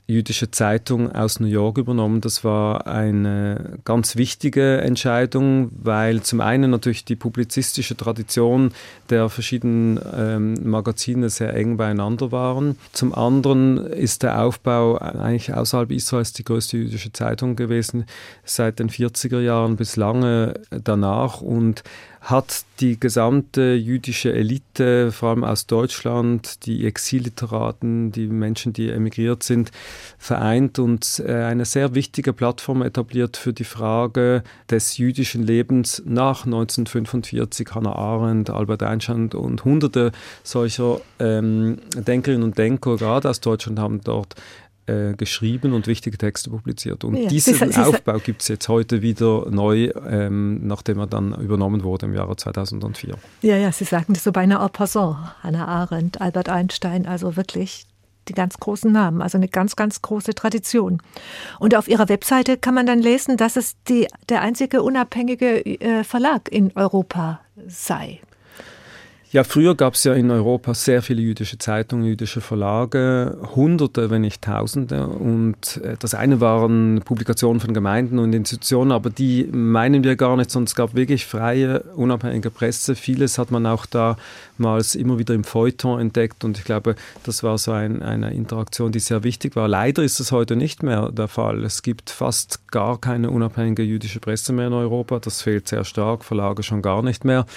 [0.06, 2.20] jüdische Zeitung aus New York übernommen.
[2.20, 8.74] Das war eine ganz wichtige Entscheidung, weil zum einen natürlich die publizistische Tradition
[9.10, 12.78] der verschiedenen ähm, Magazine sehr eng beieinander waren.
[12.92, 18.06] Zum anderen ist der Aufbau eigentlich außerhalb Israels die größte jüdische Zeitung gewesen
[18.44, 21.84] seit den 40er Jahren bis lange danach und
[22.24, 29.44] hat die gesamte jüdische Elite, vor allem aus Deutschland, die Exilliteraten, die Menschen, die emigriert
[29.44, 29.72] sind,
[30.18, 36.46] vereint und äh, eine sehr wichtige Plattform etabliert für die Frage des jüdischen Lebens nach
[36.46, 37.68] 1945.
[37.76, 44.00] Hannah Arendt, Albert Einstein und hunderte solcher ähm, Denkerinnen und Denker, gerade aus Deutschland, haben
[44.02, 44.36] dort
[44.86, 47.04] äh, geschrieben und wichtige Texte publiziert.
[47.04, 51.08] Und ja, diesen Sie, Sie, Aufbau gibt es jetzt heute wieder neu, ähm, nachdem er
[51.08, 53.15] dann übernommen wurde im Jahre 2004.
[53.41, 55.17] Ja, ja, Sie sagten das so beinahe en passant.
[55.41, 57.88] Hannah Arendt, Albert Einstein, also wirklich
[58.28, 61.02] die ganz großen Namen, also eine ganz, ganz große Tradition.
[61.60, 66.04] Und auf Ihrer Webseite kann man dann lesen, dass es die, der einzige unabhängige äh,
[66.04, 68.22] Verlag in Europa sei.
[69.34, 74.22] Ja, früher gab es ja in Europa sehr viele jüdische Zeitungen, jüdische Verlage, Hunderte, wenn
[74.22, 75.08] nicht Tausende.
[75.08, 80.38] Und äh, das eine waren Publikationen von Gemeinden und Institutionen, aber die meinen wir gar
[80.38, 82.93] nicht, sondern es gab wirklich freie, unabhängige Presse.
[82.93, 87.58] Vieles hat man auch damals immer wieder im Feuilleton entdeckt und ich glaube, das war
[87.58, 89.67] so ein, eine Interaktion, die sehr wichtig war.
[89.67, 91.63] Leider ist es heute nicht mehr der Fall.
[91.63, 95.17] Es gibt fast gar keine unabhängige jüdische Presse mehr in Europa.
[95.17, 97.48] Das fehlt sehr stark, Verlage schon gar nicht mehr.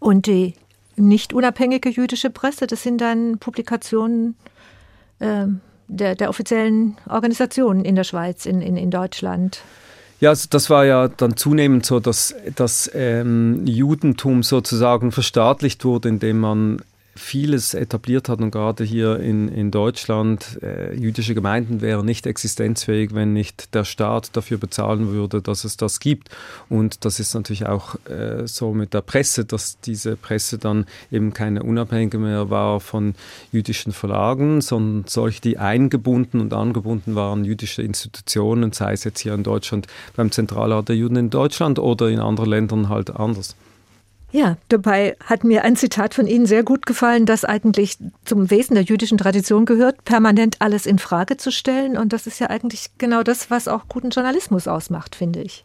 [0.00, 0.52] Und die
[0.96, 2.66] nicht unabhängige jüdische Presse.
[2.66, 4.36] Das sind dann Publikationen
[5.18, 5.46] äh,
[5.88, 9.60] der, der, offiziellen Organisationen in der Schweiz, in, in, in Deutschland.
[10.20, 16.08] Ja, also das war ja dann zunehmend so, dass das ähm, Judentum sozusagen verstaatlicht wurde,
[16.08, 16.82] indem man
[17.16, 23.14] vieles etabliert hat und gerade hier in, in Deutschland, äh, jüdische Gemeinden wären nicht existenzfähig,
[23.14, 26.30] wenn nicht der Staat dafür bezahlen würde, dass es das gibt.
[26.68, 31.32] Und das ist natürlich auch äh, so mit der Presse, dass diese Presse dann eben
[31.32, 33.14] keine unabhängige mehr war von
[33.52, 39.34] jüdischen Verlagen, sondern solche, die eingebunden und angebunden waren, jüdische Institutionen, sei es jetzt hier
[39.34, 43.54] in Deutschland beim Zentralrat der Juden in Deutschland oder in anderen Ländern halt anders.
[44.34, 48.74] Ja, dabei hat mir ein Zitat von Ihnen sehr gut gefallen, das eigentlich zum Wesen
[48.74, 51.96] der jüdischen Tradition gehört, permanent alles in Frage zu stellen.
[51.96, 55.64] Und das ist ja eigentlich genau das, was auch guten Journalismus ausmacht, finde ich.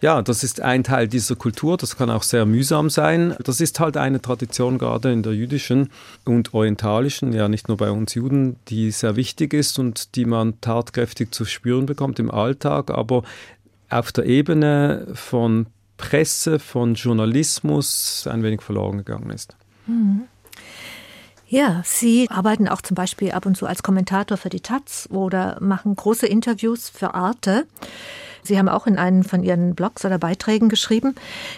[0.00, 3.36] Ja, das ist ein Teil dieser Kultur, das kann auch sehr mühsam sein.
[3.44, 5.92] Das ist halt eine Tradition gerade in der jüdischen
[6.24, 10.60] und orientalischen, ja nicht nur bei uns Juden, die sehr wichtig ist und die man
[10.60, 13.22] tatkräftig zu spüren bekommt im Alltag, aber
[13.88, 15.66] auf der Ebene von
[16.00, 19.56] Presse, von Journalismus ein wenig verloren gegangen ist.
[19.86, 20.22] Mhm.
[21.46, 25.58] Ja, Sie arbeiten auch zum Beispiel ab und zu als Kommentator für die Taz oder
[25.60, 27.66] machen große Interviews für Arte.
[28.42, 31.16] Sie haben auch in einem von Ihren Blogs oder Beiträgen geschrieben,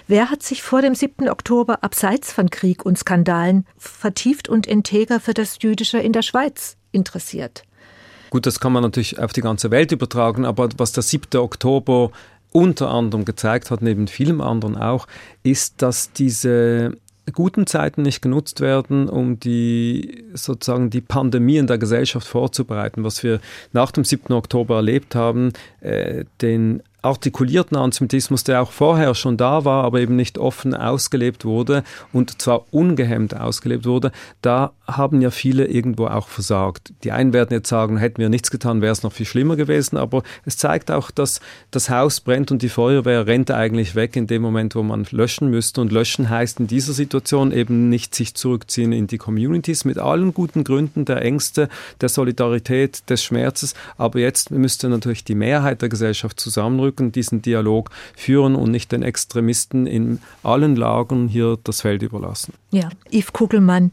[0.09, 1.29] wer hat sich vor dem 7.
[1.29, 6.77] Oktober abseits von Krieg und Skandalen vertieft und integer für das Jüdische in der Schweiz
[6.91, 7.65] interessiert?
[8.31, 11.39] Gut, das kann man natürlich auf die ganze Welt übertragen, aber was der 7.
[11.39, 12.11] Oktober
[12.53, 15.07] unter anderem gezeigt hat, neben vielem anderen auch,
[15.43, 16.97] ist, dass diese
[17.33, 23.23] guten Zeiten nicht genutzt werden, um die sozusagen die Pandemie in der Gesellschaft vorzubereiten, was
[23.23, 23.41] wir
[23.73, 24.33] nach dem 7.
[24.33, 30.17] Oktober erlebt haben, äh, den artikulierten Antisemitismus, der auch vorher schon da war, aber eben
[30.17, 36.29] nicht offen ausgelebt wurde und zwar ungehemmt ausgelebt wurde, da haben ja viele irgendwo auch
[36.29, 36.93] versagt.
[37.05, 39.97] Die einen werden jetzt sagen, hätten wir nichts getan, wäre es noch viel schlimmer gewesen,
[39.97, 44.27] aber es zeigt auch, dass das Haus brennt und die Feuerwehr rennt eigentlich weg in
[44.27, 45.81] dem Moment, wo man löschen müsste.
[45.81, 50.35] Und löschen heißt in dieser Situation eben nicht sich zurückziehen in die Communities mit allen
[50.35, 51.69] guten Gründen der Ängste,
[52.01, 53.75] der Solidarität, des Schmerzes.
[53.97, 59.03] Aber jetzt müsste natürlich die Mehrheit der Gesellschaft zusammenrücken, diesen Dialog führen und nicht den
[59.03, 62.55] Extremisten in allen Lagern hier das Feld überlassen.
[62.71, 63.93] Ja, Yves Kugelmann,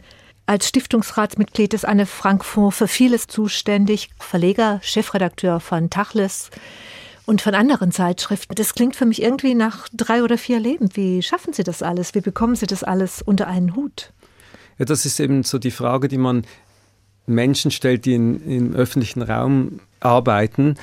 [0.49, 6.49] als Stiftungsratsmitglied ist Anne Frankfurt für vieles zuständig, Verleger, Chefredakteur von Tachles
[7.27, 8.55] und von anderen Zeitschriften.
[8.55, 10.89] Das klingt für mich irgendwie nach drei oder vier Leben.
[10.95, 12.15] Wie schaffen Sie das alles?
[12.15, 14.11] Wie bekommen Sie das alles unter einen Hut?
[14.79, 16.41] Ja, das ist eben so die Frage, die man
[17.27, 20.77] Menschen stellt, die in, im öffentlichen Raum arbeiten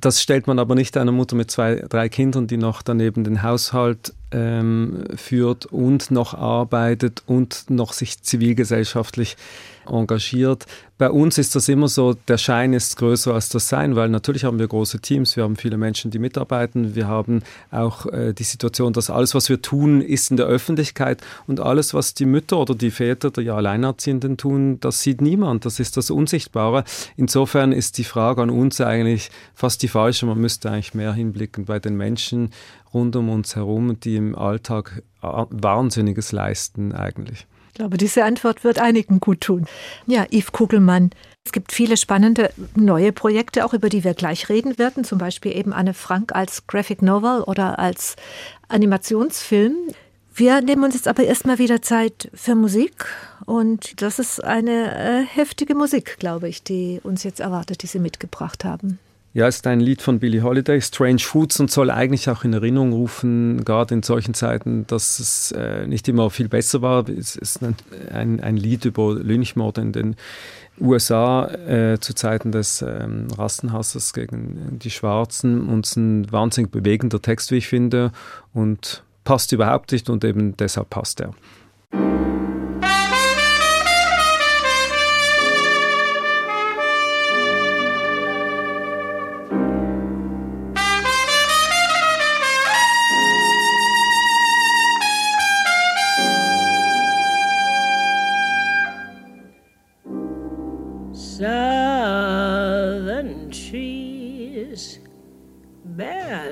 [0.00, 3.42] das stellt man aber nicht einer Mutter mit zwei, drei Kindern, die noch daneben den
[3.42, 9.36] Haushalt ähm, führt und noch arbeitet und noch sich zivilgesellschaftlich
[9.88, 10.66] engagiert.
[10.98, 14.44] Bei uns ist das immer so, der Schein ist größer als das Sein, weil natürlich
[14.44, 18.44] haben wir große Teams, wir haben viele Menschen, die mitarbeiten, wir haben auch äh, die
[18.44, 22.58] Situation, dass alles, was wir tun, ist in der Öffentlichkeit und alles, was die Mütter
[22.58, 26.84] oder die Väter der ja Alleinerziehenden tun, das sieht niemand, das ist das Unsichtbare.
[27.16, 31.66] Insofern ist die Frage an uns eigentlich fast die falsche, man müsste eigentlich mehr hinblicken
[31.66, 32.50] bei den Menschen
[32.94, 37.46] rund um uns herum, die im Alltag äh, Wahnsinniges leisten eigentlich.
[37.76, 39.66] Ich glaube, diese Antwort wird einigen gut tun.
[40.06, 41.10] Ja, Yves Kugelmann.
[41.44, 45.54] Es gibt viele spannende neue Projekte, auch über die wir gleich reden werden, zum Beispiel
[45.54, 48.16] eben Anne Frank als Graphic Novel oder als
[48.68, 49.76] Animationsfilm.
[50.34, 53.04] Wir nehmen uns jetzt aber erstmal wieder Zeit für Musik
[53.44, 57.98] und das ist eine äh, heftige Musik, glaube ich, die uns jetzt erwartet, die Sie
[57.98, 58.98] mitgebracht haben.
[59.36, 62.94] Ja, ist ein Lied von Billie Holiday, Strange Foods, und soll eigentlich auch in Erinnerung
[62.94, 67.06] rufen, gerade in solchen Zeiten, dass es äh, nicht immer viel besser war.
[67.06, 67.76] Es ist ein,
[68.10, 70.16] ein, ein Lied über Lynchmorde in den
[70.80, 76.70] USA äh, zu Zeiten des ähm, Rassenhasses gegen die Schwarzen und es ist ein wahnsinnig
[76.70, 78.12] bewegender Text, wie ich finde,
[78.54, 81.34] und passt überhaupt nicht und eben deshalb passt er.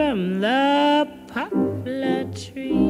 [0.00, 2.89] from the poplar trees.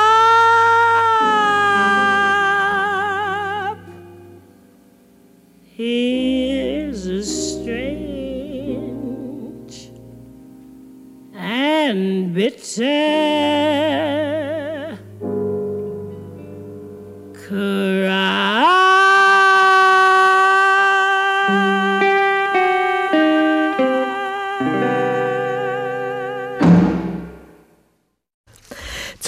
[12.73, 12.85] Zu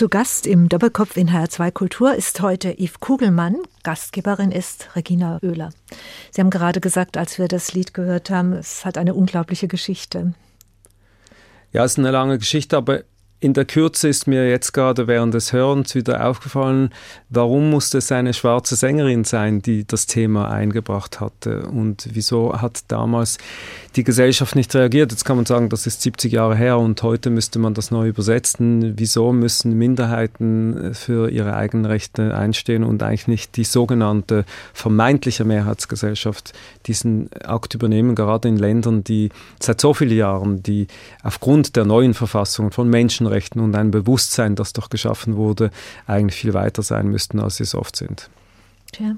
[0.09, 3.57] Gast im Doppelkopf in HR2 Kultur ist heute Yves Kugelmann.
[3.84, 5.72] Gastgeberin ist Regina Oehler.
[6.32, 10.34] Sie haben gerade gesagt, als wir das Lied gehört haben, es hat eine unglaubliche Geschichte.
[11.74, 13.03] Ja, es ist eine lange Geschichte, aber
[13.43, 16.91] in der Kürze ist mir jetzt gerade während des Hörens wieder aufgefallen,
[17.29, 22.83] warum musste es eine schwarze Sängerin sein, die das Thema eingebracht hatte und wieso hat
[22.87, 23.37] damals
[23.97, 25.11] die Gesellschaft nicht reagiert.
[25.11, 28.07] Jetzt kann man sagen, das ist 70 Jahre her und heute müsste man das neu
[28.07, 28.93] übersetzen.
[28.97, 36.53] Wieso müssen Minderheiten für ihre eigenen Rechte einstehen und eigentlich nicht die sogenannte vermeintliche Mehrheitsgesellschaft
[36.85, 39.29] diesen Akt übernehmen, gerade in Ländern, die
[39.59, 40.87] seit so vielen Jahren, die
[41.23, 45.71] aufgrund der neuen Verfassung von Menschenrechten und einem Bewusstsein, das doch geschaffen wurde,
[46.07, 48.29] eigentlich viel weiter sein müssten, als sie es oft sind.
[48.91, 49.15] Tja.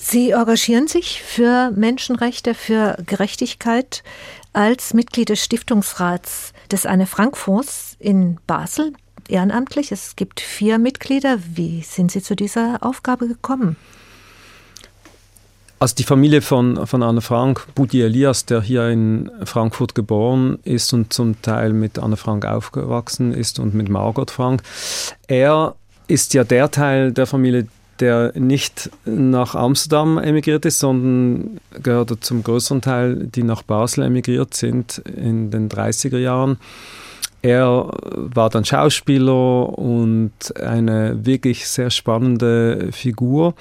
[0.00, 4.04] Sie engagieren sich für Menschenrechte, für Gerechtigkeit
[4.52, 8.92] als Mitglied des Stiftungsrats des Anne Frank Fonds in Basel,
[9.28, 9.90] ehrenamtlich.
[9.90, 11.38] Es gibt vier Mitglieder.
[11.54, 13.76] Wie sind Sie zu dieser Aufgabe gekommen?
[15.80, 20.92] Also die Familie von, von Anne Frank, Budi Elias, der hier in Frankfurt geboren ist
[20.92, 24.62] und zum Teil mit Anne Frank aufgewachsen ist und mit Margot Frank,
[25.28, 25.76] er
[26.08, 27.68] ist ja der Teil der Familie,
[28.00, 34.54] der nicht nach Amsterdam emigriert ist, sondern gehört zum größeren Teil, die nach Basel emigriert
[34.54, 36.58] sind in den 30er Jahren.
[37.40, 43.54] Er war dann Schauspieler und eine wirklich sehr spannende Figur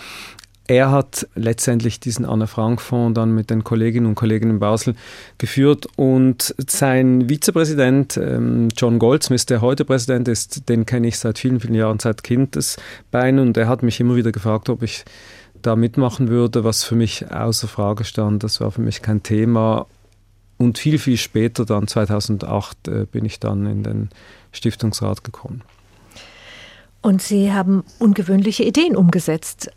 [0.67, 4.95] er hat letztendlich diesen Anne Frank Fonds dann mit den Kolleginnen und Kollegen in Basel
[5.37, 11.39] geführt und sein Vizepräsident ähm, John Goldsmith, der heute Präsident ist, den kenne ich seit
[11.39, 15.05] vielen, vielen Jahren, seit Kindesbeinen und er hat mich immer wieder gefragt, ob ich
[15.61, 18.43] da mitmachen würde, was für mich außer Frage stand.
[18.43, 19.87] Das war für mich kein Thema.
[20.57, 24.09] Und viel, viel später, dann 2008, äh, bin ich dann in den
[24.51, 25.61] Stiftungsrat gekommen.
[27.01, 29.71] Und Sie haben ungewöhnliche Ideen umgesetzt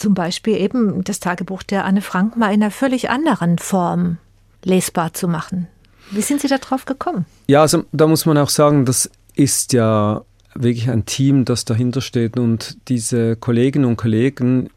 [0.00, 4.18] zum Beispiel eben das Tagebuch der Anne Frank mal in einer völlig anderen Form
[4.64, 5.68] lesbar zu machen.
[6.10, 7.26] Wie sind Sie darauf gekommen?
[7.46, 10.22] Ja, also da muss man auch sagen, das ist ja
[10.54, 14.70] wirklich ein Team, das dahinter steht und diese Kolleginnen und Kollegen,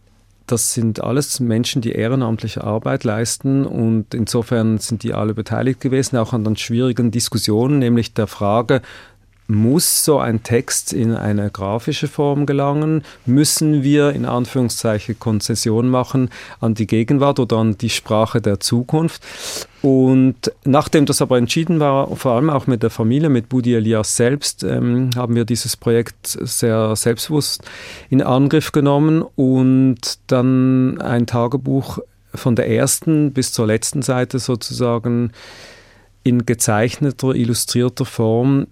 [0.46, 6.18] das sind alles Menschen, die ehrenamtliche Arbeit leisten und insofern sind die alle beteiligt gewesen,
[6.18, 8.82] auch an den schwierigen Diskussionen, nämlich der Frage,
[9.48, 13.04] muss so ein Text in eine grafische Form gelangen?
[13.26, 16.30] Müssen wir in Anführungszeichen Konzession machen
[16.60, 19.22] an die Gegenwart oder an die Sprache der Zukunft?
[19.82, 24.16] Und nachdem das aber entschieden war, vor allem auch mit der Familie, mit Budi Elias
[24.16, 27.64] selbst, ähm, haben wir dieses Projekt sehr selbstbewusst
[28.10, 32.00] in Angriff genommen und dann ein Tagebuch
[32.34, 35.32] von der ersten bis zur letzten Seite sozusagen
[36.24, 38.68] in gezeichneter, illustrierter Form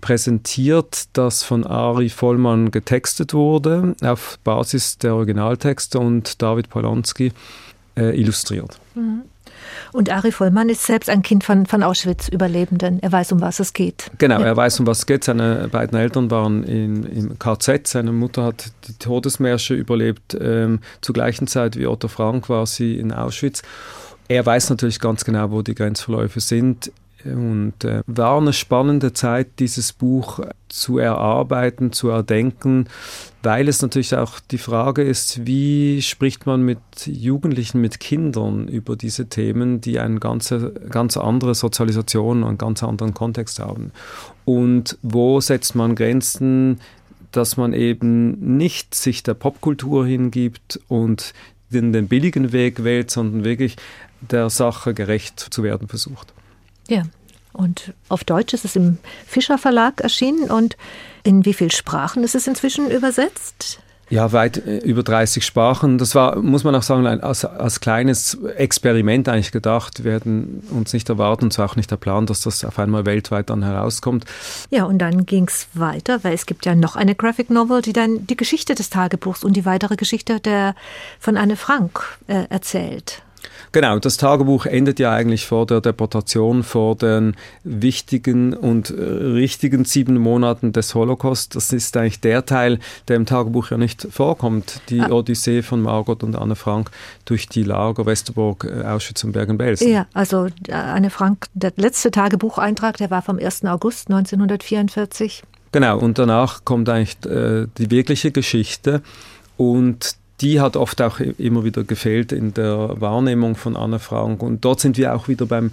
[0.00, 7.32] präsentiert, das von Ari Vollmann getextet wurde, auf Basis der Originaltexte und David Polanski
[7.96, 8.78] äh, illustriert.
[8.94, 9.22] Mhm.
[9.92, 13.00] Und Ari Vollmann ist selbst ein Kind von, von Auschwitz-Überlebenden.
[13.00, 14.10] Er weiß, um was es geht.
[14.18, 14.46] Genau, ja.
[14.46, 15.24] er weiß, um was es geht.
[15.24, 17.86] Seine beiden Eltern waren in, im KZ.
[17.86, 20.36] Seine Mutter hat die Todesmärsche überlebt.
[20.40, 23.62] Ähm, zur gleichen Zeit wie Otto Frank war sie in Auschwitz.
[24.28, 26.92] Er weiß natürlich ganz genau, wo die Grenzverläufe sind.
[27.24, 32.88] Und äh, war eine spannende Zeit, dieses Buch zu erarbeiten, zu erdenken,
[33.42, 38.96] weil es natürlich auch die Frage ist, wie spricht man mit Jugendlichen, mit Kindern über
[38.96, 40.54] diese Themen, die eine ganz,
[40.90, 43.92] ganz andere Sozialisation, einen ganz anderen Kontext haben.
[44.44, 46.80] Und wo setzt man Grenzen,
[47.32, 51.32] dass man eben nicht sich der Popkultur hingibt und
[51.70, 53.76] den, den billigen Weg wählt, sondern wirklich
[54.20, 56.34] der Sache gerecht zu werden versucht.
[56.90, 57.04] Ja,
[57.52, 60.50] und auf Deutsch ist es im Fischer Verlag erschienen.
[60.50, 60.76] Und
[61.22, 63.80] in wie viele Sprachen ist es inzwischen übersetzt?
[64.08, 65.96] Ja, weit äh, über 30 Sprachen.
[65.96, 70.02] Das war, muss man auch sagen, als, als kleines Experiment eigentlich gedacht.
[70.02, 73.06] Wir hätten uns nicht erwartet und zwar auch nicht der Plan, dass das auf einmal
[73.06, 74.24] weltweit dann herauskommt.
[74.70, 77.92] Ja, und dann ging es weiter, weil es gibt ja noch eine Graphic Novel, die
[77.92, 80.74] dann die Geschichte des Tagebuchs und die weitere Geschichte der,
[81.20, 83.22] von Anne Frank äh, erzählt.
[83.72, 89.84] Genau, das Tagebuch endet ja eigentlich vor der Deportation, vor den wichtigen und äh, richtigen
[89.84, 91.54] sieben Monaten des Holocaust.
[91.54, 94.80] Das ist eigentlich der Teil, der im Tagebuch ja nicht vorkommt.
[94.88, 95.10] Die ah.
[95.10, 96.90] Odyssee von Margot und Anne Frank
[97.24, 99.88] durch die Lager Westerburg, äh, Auschwitz und Bergen-Belsen.
[99.88, 103.66] Ja, also äh, Anne Frank, der letzte Tagebucheintrag, der war vom 1.
[103.66, 105.44] August 1944.
[105.70, 109.02] Genau, und danach kommt eigentlich äh, die wirkliche Geschichte.
[109.56, 114.42] Und die hat oft auch immer wieder gefehlt in der Wahrnehmung von Anne Frank.
[114.42, 115.72] Und dort sind wir auch wieder beim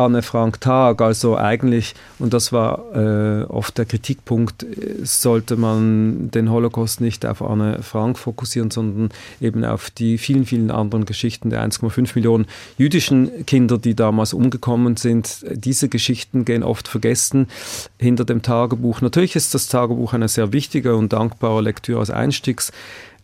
[0.00, 1.02] Anne Frank Tag.
[1.02, 4.64] Also eigentlich, und das war äh, oft der Kritikpunkt,
[5.02, 9.10] sollte man den Holocaust nicht auf Anne Frank fokussieren, sondern
[9.40, 12.46] eben auf die vielen, vielen anderen Geschichten der 1,5 Millionen
[12.78, 15.44] jüdischen Kinder, die damals umgekommen sind.
[15.52, 17.48] Diese Geschichten gehen oft vergessen
[17.98, 19.00] hinter dem Tagebuch.
[19.00, 22.72] Natürlich ist das Tagebuch eine sehr wichtige und dankbare Lektüre als Einstiegs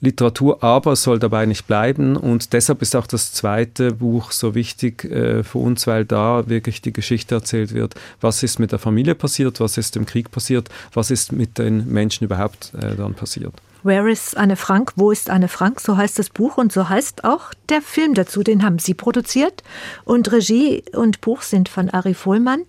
[0.01, 2.17] Literatur, aber soll dabei nicht bleiben.
[2.17, 6.83] Und deshalb ist auch das zweite Buch so wichtig äh, für uns, weil da wirklich
[6.83, 10.69] die Geschichte erzählt wird, was ist mit der Familie passiert, was ist im Krieg passiert,
[10.93, 13.55] was ist mit den Menschen überhaupt äh, dann passiert.
[13.87, 14.95] Where is Anne Frank?
[14.97, 15.81] Wo ist Anne Frank?
[15.81, 18.43] So heißt das Buch und so heißt auch der Film dazu.
[18.43, 19.63] Den haben Sie produziert
[20.05, 22.63] und Regie und Buch sind von Ari Vohlmann.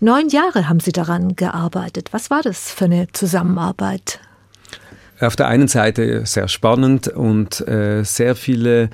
[0.00, 2.08] Neun Jahre haben Sie daran gearbeitet.
[2.12, 4.18] Was war das für eine Zusammenarbeit?
[5.22, 8.90] Auf der einen Seite sehr spannend und äh, sehr viele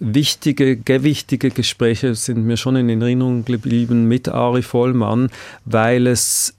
[0.00, 5.30] wichtige, gewichtige Gespräche sind mir schon in Erinnerung geblieben mit Ari Vollmann,
[5.64, 6.54] weil es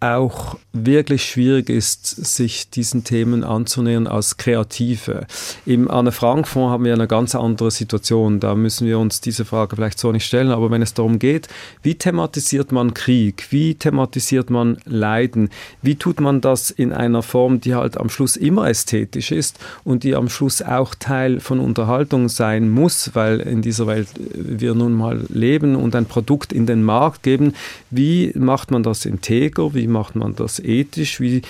[0.00, 5.26] auch wirklich schwierig ist, sich diesen Themen anzunähern als Kreative.
[5.64, 8.40] Im Anne Frank Fonds haben wir eine ganz andere Situation.
[8.40, 10.50] Da müssen wir uns diese Frage vielleicht so nicht stellen.
[10.50, 11.48] Aber wenn es darum geht,
[11.82, 13.46] wie thematisiert man Krieg?
[13.50, 15.50] Wie thematisiert man Leiden?
[15.82, 20.04] Wie tut man das in einer Form, die halt am Schluss immer ästhetisch ist und
[20.04, 24.92] die am Schluss auch Teil von Unterhaltung sein muss, weil in dieser Welt wir nun
[24.92, 27.54] mal leben und ein Produkt in den Markt geben.
[27.90, 29.74] Wie macht man das integer?
[29.74, 31.20] Wie macht man das ethisch?
[31.20, 31.42] Wie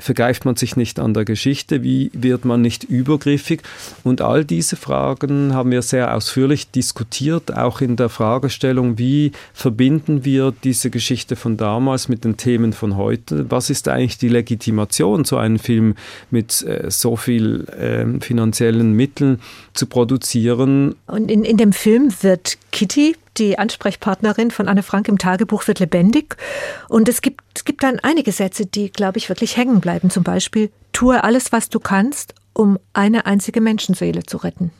[0.00, 1.82] vergreift man sich nicht an der Geschichte?
[1.82, 3.62] Wie wird man nicht übergriffig?
[4.02, 10.24] Und all diese Fragen haben wir sehr ausführlich diskutiert, auch in der Fragestellung, wie verbinden
[10.24, 13.50] wir diese Geschichte von damals mit den Themen von heute?
[13.50, 15.94] Was ist eigentlich die Legitimation, so einen Film
[16.30, 19.40] mit äh, so viel äh, finanziellen Mitteln
[19.74, 20.94] zu produzieren?
[21.06, 25.78] Und in, in dem Film wird Kitty die Ansprechpartnerin von Anne Frank im Tagebuch wird
[25.78, 26.36] lebendig.
[26.88, 30.10] Und es gibt, es gibt dann einige Sätze, die, glaube ich, wirklich hängen bleiben.
[30.10, 34.72] Zum Beispiel, tue alles, was du kannst, um eine einzige Menschenseele zu retten.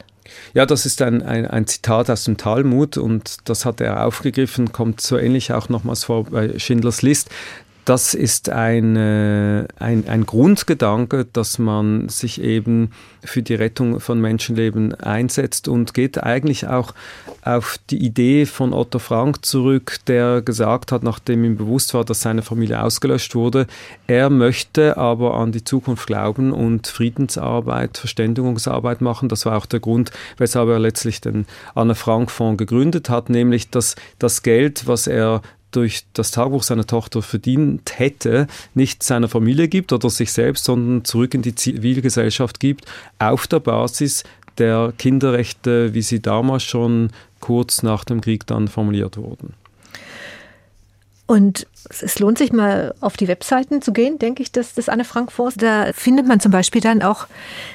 [0.55, 4.71] Ja, das ist ein, ein, ein, Zitat aus dem Talmud und das hat er aufgegriffen,
[4.71, 7.31] kommt so ähnlich auch nochmals vor bei Schindlers List
[7.91, 12.93] das ist ein, äh, ein, ein Grundgedanke, dass man sich eben
[13.25, 16.95] für die Rettung von Menschenleben einsetzt und geht eigentlich auch
[17.43, 22.21] auf die Idee von Otto Frank zurück, der gesagt hat, nachdem ihm bewusst war, dass
[22.21, 23.67] seine Familie ausgelöscht wurde,
[24.07, 29.29] er möchte aber an die Zukunft glauben und Friedensarbeit, Verständigungsarbeit machen.
[29.29, 33.69] Das war auch der Grund, weshalb er letztlich den Anne Frank Fonds gegründet hat, nämlich
[33.71, 39.69] dass das Geld, was er durch das Tagebuch seiner Tochter verdient hätte, nicht seiner Familie
[39.69, 42.87] gibt oder sich selbst, sondern zurück in die Zivilgesellschaft gibt,
[43.19, 44.25] auf der Basis
[44.59, 47.11] der Kinderrechte, wie sie damals schon
[47.41, 49.55] kurz nach dem Krieg dann formuliert wurden.
[51.31, 55.05] Und es lohnt sich mal auf die Webseiten zu gehen, denke ich, dass das Anne
[55.05, 55.63] Frank Forst.
[55.63, 57.29] Da findet man zum Beispiel dann auch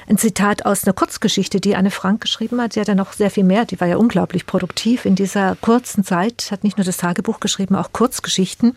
[0.06, 2.74] ein Zitat aus einer Kurzgeschichte, die Anne Frank geschrieben hat.
[2.74, 3.64] Sie hat ja noch sehr viel mehr.
[3.64, 6.48] Die war ja unglaublich produktiv in dieser kurzen Zeit.
[6.50, 8.76] Hat nicht nur das Tagebuch geschrieben, auch Kurzgeschichten.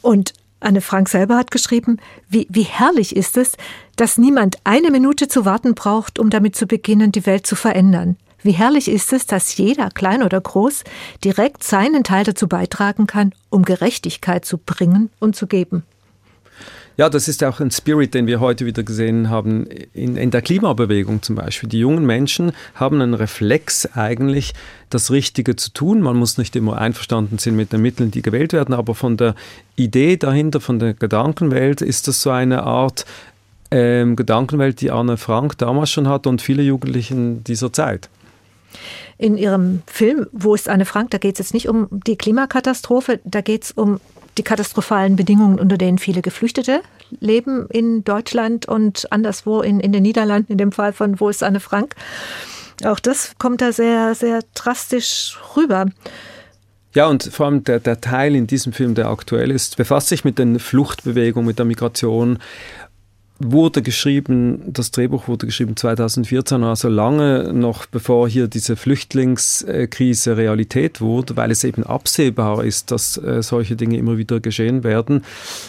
[0.00, 3.56] Und Anne Frank selber hat geschrieben, wie, wie herrlich ist es,
[3.96, 8.16] dass niemand eine Minute zu warten braucht, um damit zu beginnen, die Welt zu verändern.
[8.42, 10.84] Wie herrlich ist es, dass jeder, klein oder groß,
[11.24, 15.82] direkt seinen Teil dazu beitragen kann, um Gerechtigkeit zu bringen und zu geben.
[16.98, 20.42] Ja, das ist auch ein Spirit, den wir heute wieder gesehen haben in, in, der
[20.42, 21.68] Klimabewegung zum Beispiel.
[21.68, 24.52] Die jungen Menschen haben einen Reflex eigentlich,
[24.90, 26.00] das Richtige zu tun.
[26.00, 29.36] Man muss nicht immer einverstanden sein mit den Mitteln, die gewählt werden, aber von der
[29.76, 33.06] Idee dahinter, von der Gedankenwelt ist das so eine Art
[33.70, 38.08] ähm, Gedankenwelt, die Anne Frank damals schon hat und viele Jugendlichen dieser Zeit.
[39.16, 43.20] In ihrem Film Wo ist Anne Frank, da geht es jetzt nicht um die Klimakatastrophe,
[43.24, 44.00] da geht es um
[44.36, 46.80] die katastrophalen Bedingungen, unter denen viele Geflüchtete
[47.20, 51.42] leben in Deutschland und anderswo in, in den Niederlanden, in dem Fall von Wo ist
[51.42, 51.94] Anne Frank.
[52.84, 55.86] Auch das kommt da sehr, sehr drastisch rüber.
[56.94, 60.24] Ja, und vor allem der, der Teil in diesem Film, der aktuell ist, befasst sich
[60.24, 62.38] mit den Fluchtbewegungen, mit der Migration
[63.40, 71.00] wurde geschrieben, das Drehbuch wurde geschrieben 2014, also lange noch bevor hier diese Flüchtlingskrise Realität
[71.00, 75.24] wurde, weil es eben absehbar ist, dass äh, solche Dinge immer wieder geschehen werden.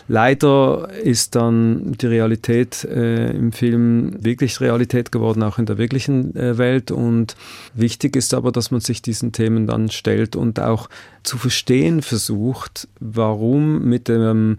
[0.07, 6.35] Leider ist dann die Realität äh, im Film wirklich Realität geworden, auch in der wirklichen
[6.35, 6.89] äh, Welt.
[6.89, 7.35] Und
[7.75, 10.89] wichtig ist aber, dass man sich diesen Themen dann stellt und auch
[11.21, 14.57] zu verstehen versucht, warum mit dem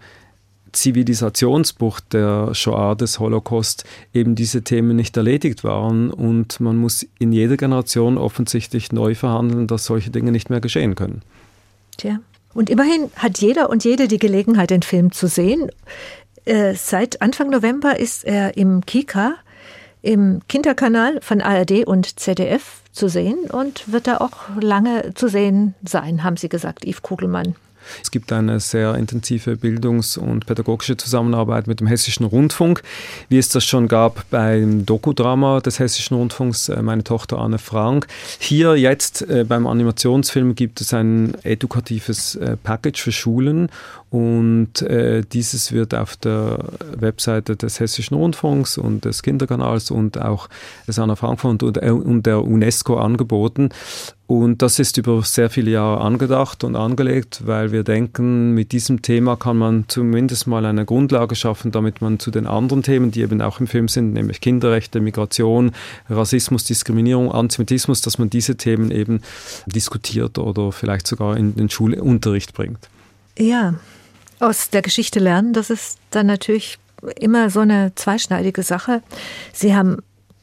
[0.73, 6.11] Zivilisationsbruch der Shoah, des Holocaust, eben diese Themen nicht erledigt waren.
[6.11, 10.95] Und man muss in jeder Generation offensichtlich neu verhandeln, dass solche Dinge nicht mehr geschehen
[10.95, 11.23] können.
[11.97, 12.21] Tja.
[12.53, 15.71] Und immerhin hat jeder und jede die Gelegenheit, den Film zu sehen.
[16.45, 19.35] Äh, seit Anfang November ist er im Kika,
[20.03, 25.75] im Kinderkanal von ARD und ZDF zu sehen und wird da auch lange zu sehen
[25.85, 27.55] sein, haben Sie gesagt, Yves Kugelmann.
[28.03, 32.83] Es gibt eine sehr intensive Bildungs- und pädagogische Zusammenarbeit mit dem Hessischen Rundfunk,
[33.29, 38.07] wie es das schon gab beim Dokudrama des Hessischen Rundfunks, äh, meine Tochter Anne Frank.
[38.39, 43.69] Hier jetzt äh, beim Animationsfilm gibt es ein edukatives äh, Package für Schulen
[44.11, 44.85] und
[45.33, 46.59] dieses wird auf der
[46.97, 50.49] Webseite des Hessischen Rundfunks und des Kinderkanals und auch
[50.89, 53.69] des Anna Frankfurt und, und der UNESCO angeboten.
[54.31, 59.03] Und das ist über sehr viele Jahre angedacht und angelegt, weil wir denken, mit diesem
[59.03, 63.23] Thema kann man zumindest mal eine Grundlage schaffen, damit man zu den anderen Themen, die
[63.23, 65.73] eben auch im Film sind, nämlich Kinderrechte, Migration,
[66.09, 69.21] Rassismus, Diskriminierung, Antisemitismus, dass man diese Themen eben
[69.67, 72.89] diskutiert oder vielleicht sogar in den Schulunterricht bringt.
[73.37, 73.75] Ja,
[74.39, 76.79] aus der Geschichte lernen, das ist dann natürlich
[77.19, 79.03] immer so eine zweischneidige Sache.
[79.53, 79.97] Sie haben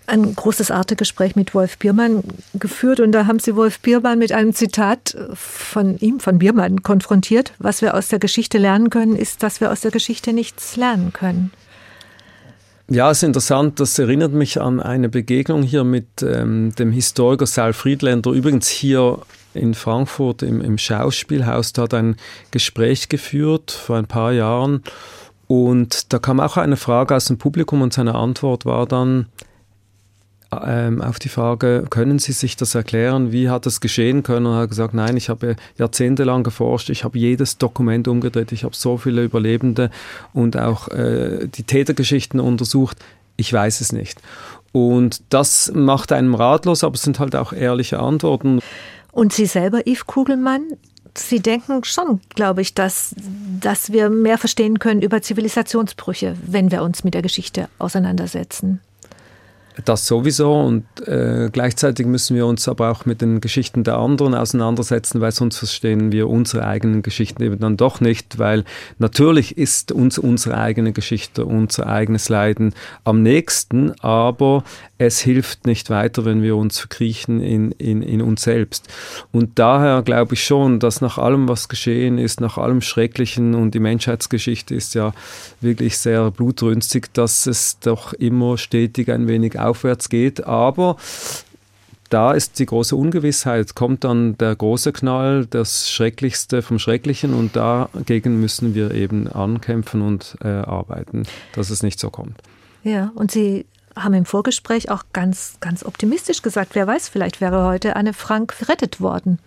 [0.07, 4.53] ein großes Arte-Gespräch mit Wolf Biermann geführt und da haben Sie Wolf Biermann mit einem
[4.53, 7.53] Zitat von ihm, von Biermann, konfrontiert.
[7.59, 11.13] Was wir aus der Geschichte lernen können, ist, dass wir aus der Geschichte nichts lernen
[11.13, 11.51] können.
[12.89, 17.45] Ja, es ist interessant, das erinnert mich an eine Begegnung hier mit ähm, dem Historiker
[17.45, 19.19] Sal Friedländer, übrigens hier
[19.53, 22.15] in Frankfurt im, im Schauspielhaus, da hat ein
[22.51, 24.83] Gespräch geführt vor ein paar Jahren
[25.47, 29.25] und da kam auch eine Frage aus dem Publikum und seine Antwort war dann,
[30.51, 34.45] ähm, auf die Frage, können Sie sich das erklären, wie hat das geschehen können?
[34.45, 38.63] Und er hat gesagt, nein, ich habe jahrzehntelang geforscht, ich habe jedes Dokument umgedreht, ich
[38.63, 39.89] habe so viele Überlebende
[40.33, 42.97] und auch äh, die Tätergeschichten untersucht,
[43.35, 44.21] ich weiß es nicht.
[44.71, 48.59] Und das macht einem ratlos, aber es sind halt auch ehrliche Antworten.
[49.11, 50.63] Und Sie selber, Yves Kugelmann,
[51.17, 53.15] Sie denken schon, glaube ich, dass,
[53.59, 58.81] dass wir mehr verstehen können über Zivilisationsbrüche, wenn wir uns mit der Geschichte auseinandersetzen.
[59.85, 64.33] Das sowieso und äh, gleichzeitig müssen wir uns aber auch mit den Geschichten der anderen
[64.33, 68.63] auseinandersetzen, weil sonst verstehen wir unsere eigenen Geschichten eben dann doch nicht, weil
[68.97, 72.73] natürlich ist uns unsere eigene Geschichte, unser eigenes Leiden
[73.03, 74.63] am nächsten, aber
[74.97, 78.87] es hilft nicht weiter, wenn wir uns verkriechen in, in, in uns selbst.
[79.31, 83.75] Und daher glaube ich schon, dass nach allem, was geschehen ist, nach allem Schrecklichen und
[83.75, 85.13] die Menschheitsgeschichte ist ja
[85.61, 90.45] wirklich sehr blutrünstig, dass es doch immer stetig ein wenig aufwärts geht.
[90.45, 90.97] Aber
[92.09, 97.55] da ist die große Ungewissheit, kommt dann der große Knall, das Schrecklichste vom Schrecklichen und
[97.55, 102.41] dagegen müssen wir eben ankämpfen und äh, arbeiten, dass es nicht so kommt.
[102.83, 103.65] Ja, und Sie
[103.95, 108.57] haben im Vorgespräch auch ganz, ganz optimistisch gesagt, wer weiß, vielleicht wäre heute Anne Frank
[108.59, 109.39] gerettet worden.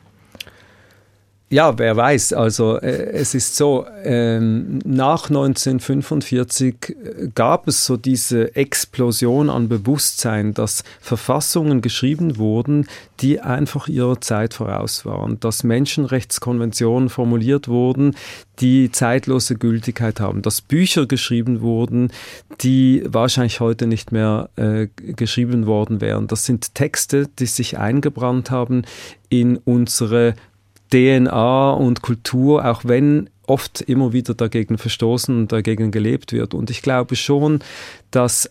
[1.53, 2.32] Ja, wer weiß.
[2.34, 9.68] Also äh, es ist so, ähm, nach 1945 äh, gab es so diese Explosion an
[9.68, 12.86] Bewusstsein, dass Verfassungen geschrieben wurden,
[13.18, 18.14] die einfach ihrer Zeit voraus waren, dass Menschenrechtskonventionen formuliert wurden,
[18.61, 22.12] die zeitlose Gültigkeit haben, dass Bücher geschrieben wurden,
[22.61, 26.28] die wahrscheinlich heute nicht mehr äh, geschrieben worden wären.
[26.28, 28.84] Das sind Texte, die sich eingebrannt haben
[29.30, 30.34] in unsere
[30.91, 36.55] DNA und Kultur, auch wenn oft immer wieder dagegen verstoßen und dagegen gelebt wird.
[36.55, 37.61] Und ich glaube schon,
[38.11, 38.51] dass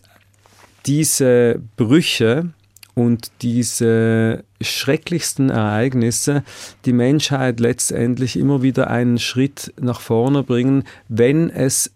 [0.86, 2.50] diese Brüche
[2.94, 6.42] und diese schrecklichsten Ereignisse
[6.84, 11.92] die Menschheit letztendlich immer wieder einen Schritt nach vorne bringen, wenn es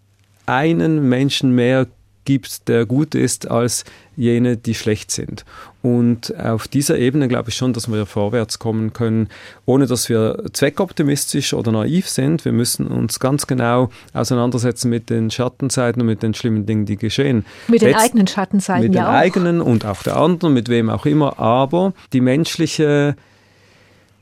[0.47, 1.87] einen Menschen mehr
[2.25, 3.85] gibt, der gut ist, als
[4.17, 5.45] jene, die schlecht sind.
[5.83, 9.29] Und auf dieser Ebene glaube ich schon, dass wir vorwärts kommen können,
[9.67, 12.45] ohne dass wir zweckoptimistisch oder naiv sind.
[12.45, 16.97] Wir müssen uns ganz genau auseinandersetzen mit den Schattenseiten und mit den schlimmen Dingen, die
[16.97, 17.45] geschehen.
[17.69, 19.15] Mit den Letzt, eigenen Schattenseiten mit ja den auch.
[19.15, 21.39] eigenen und auch der anderen, mit wem auch immer.
[21.39, 23.17] Aber die menschliche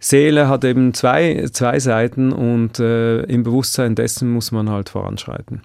[0.00, 5.61] Seele hat eben zwei, zwei Seiten und äh, im Bewusstsein dessen muss man halt voranschreiten.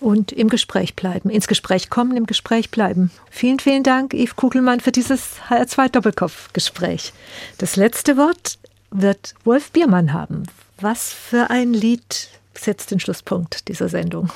[0.00, 1.30] Und im Gespräch bleiben.
[1.30, 3.10] Ins Gespräch kommen, im Gespräch bleiben.
[3.30, 7.12] Vielen, vielen Dank, Yves Kugelmann, für dieses HR2-Doppelkopf-Gespräch.
[7.58, 8.58] Das letzte Wort
[8.90, 10.44] wird Wolf Biermann haben.
[10.80, 14.30] Was für ein Lied setzt den Schlusspunkt dieser Sendung?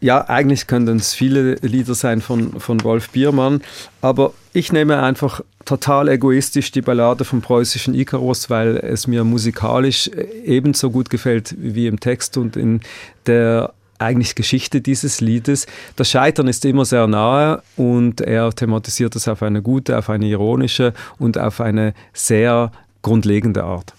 [0.00, 3.62] Ja, eigentlich könnten es viele Lieder sein von, von Wolf Biermann,
[4.02, 10.10] aber ich nehme einfach total egoistisch die Ballade vom preußischen Ikarus, weil es mir musikalisch
[10.44, 12.80] ebenso gut gefällt wie im Text und in
[13.26, 13.72] der
[14.04, 15.66] eigentlich Geschichte dieses Liedes.
[15.96, 20.26] Das Scheitern ist immer sehr nahe und er thematisiert es auf eine gute, auf eine
[20.26, 22.70] ironische und auf eine sehr
[23.02, 23.94] grundlegende Art.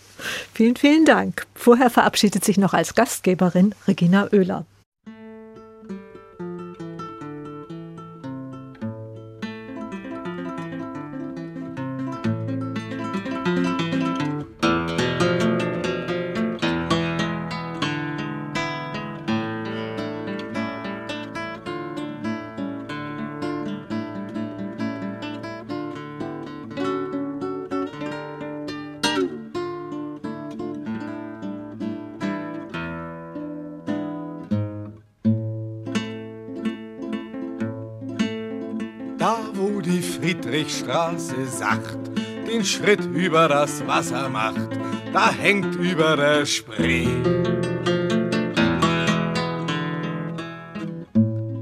[0.53, 1.45] Vielen, vielen Dank.
[1.53, 4.65] Vorher verabschiedet sich noch als Gastgeberin Regina Oehler.
[40.65, 41.99] Friedrichstraße sacht
[42.47, 44.69] den Schritt über das Wasser macht,
[45.13, 47.07] da hängt über der Spree.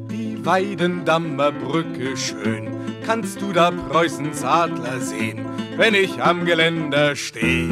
[0.10, 2.70] Die Weidendammer Brücke schön,
[3.06, 5.46] kannst du da Preußens Adler sehen,
[5.76, 7.68] wenn ich am Geländer steh.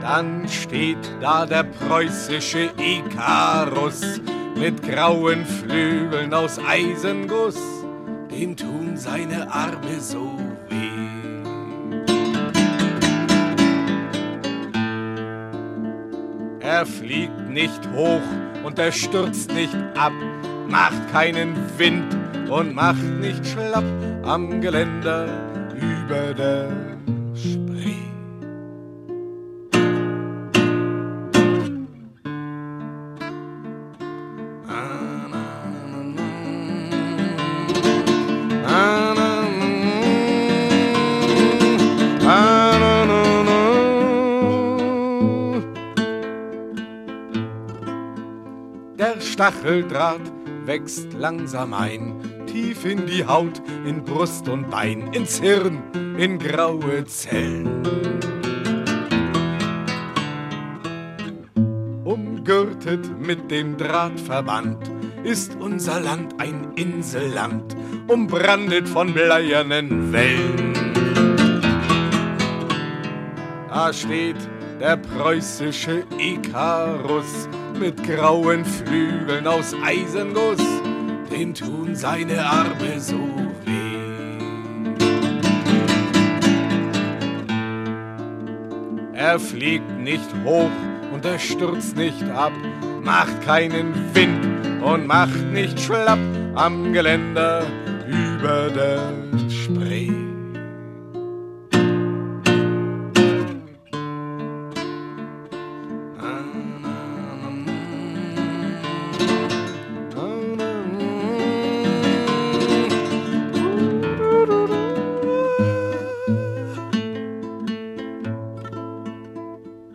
[0.00, 4.22] Dann steht da der preußische Ikarus
[4.56, 7.75] mit grauen Flügeln aus Eisenguss
[8.36, 10.86] dem tun seine Arme so weh.
[16.60, 18.20] Er fliegt nicht hoch
[18.64, 20.12] und er stürzt nicht ab,
[20.68, 22.16] macht keinen Wind
[22.50, 23.84] und macht nicht schlapp
[24.22, 25.28] am Geländer
[25.74, 26.95] über der
[49.66, 50.20] Stacheldraht
[50.64, 52.14] wächst langsam ein,
[52.46, 55.82] tief in die Haut, in Brust und Bein, ins Hirn,
[56.16, 57.82] in graue Zellen.
[62.04, 64.88] Umgürtet mit dem Drahtverband
[65.24, 70.74] ist unser Land ein Inselland, umbrandet von bleiernen Wellen.
[73.68, 74.38] Da steht
[74.78, 77.48] der preußische Ikarus
[77.78, 80.62] mit grauen Flügeln aus Eisenguss,
[81.30, 83.18] dem tun seine Arme so
[83.64, 83.96] weh.
[89.14, 90.70] Er fliegt nicht hoch
[91.12, 92.52] und er stürzt nicht ab,
[93.02, 96.18] macht keinen Wind und macht nicht schlapp
[96.54, 97.64] am Geländer
[98.06, 99.12] über der
[99.50, 100.25] Spree.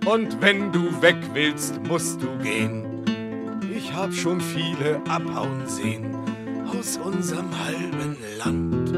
[0.06, 2.86] Und wenn du weg willst, musst du gehen.
[3.74, 6.16] Ich hab schon viele abhauen sehen
[6.68, 8.92] aus unserem halben Land.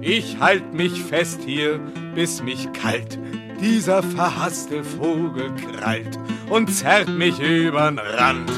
[0.00, 1.78] Ich halt mich fest hier,
[2.14, 3.18] bis mich kalt
[3.60, 8.50] dieser verhasste Vogel krallt und zerrt mich übern Rand.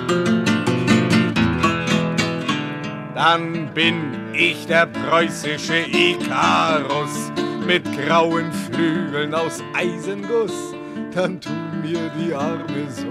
[3.15, 3.95] Dann bin
[4.33, 7.32] ich der preußische Ikarus
[7.67, 10.75] mit grauen Flügeln aus Eisenguss,
[11.15, 13.07] dann tun mir die Arme so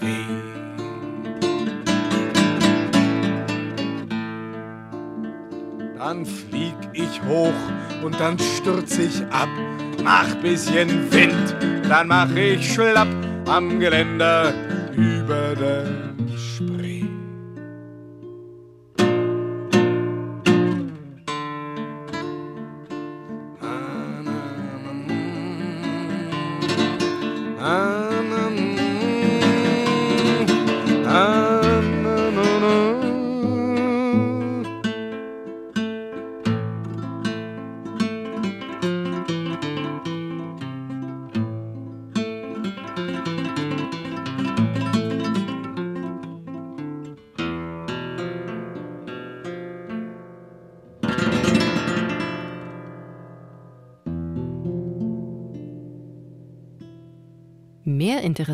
[0.00, 0.26] weh.
[5.98, 7.52] Dann flieg ich hoch
[8.04, 9.48] und dann stürz ich ab,
[10.04, 11.56] mach bisschen Wind,
[11.88, 13.08] dann mach ich schlapp
[13.46, 14.52] am Geländer
[14.94, 16.06] über der
[16.60, 16.85] Mehr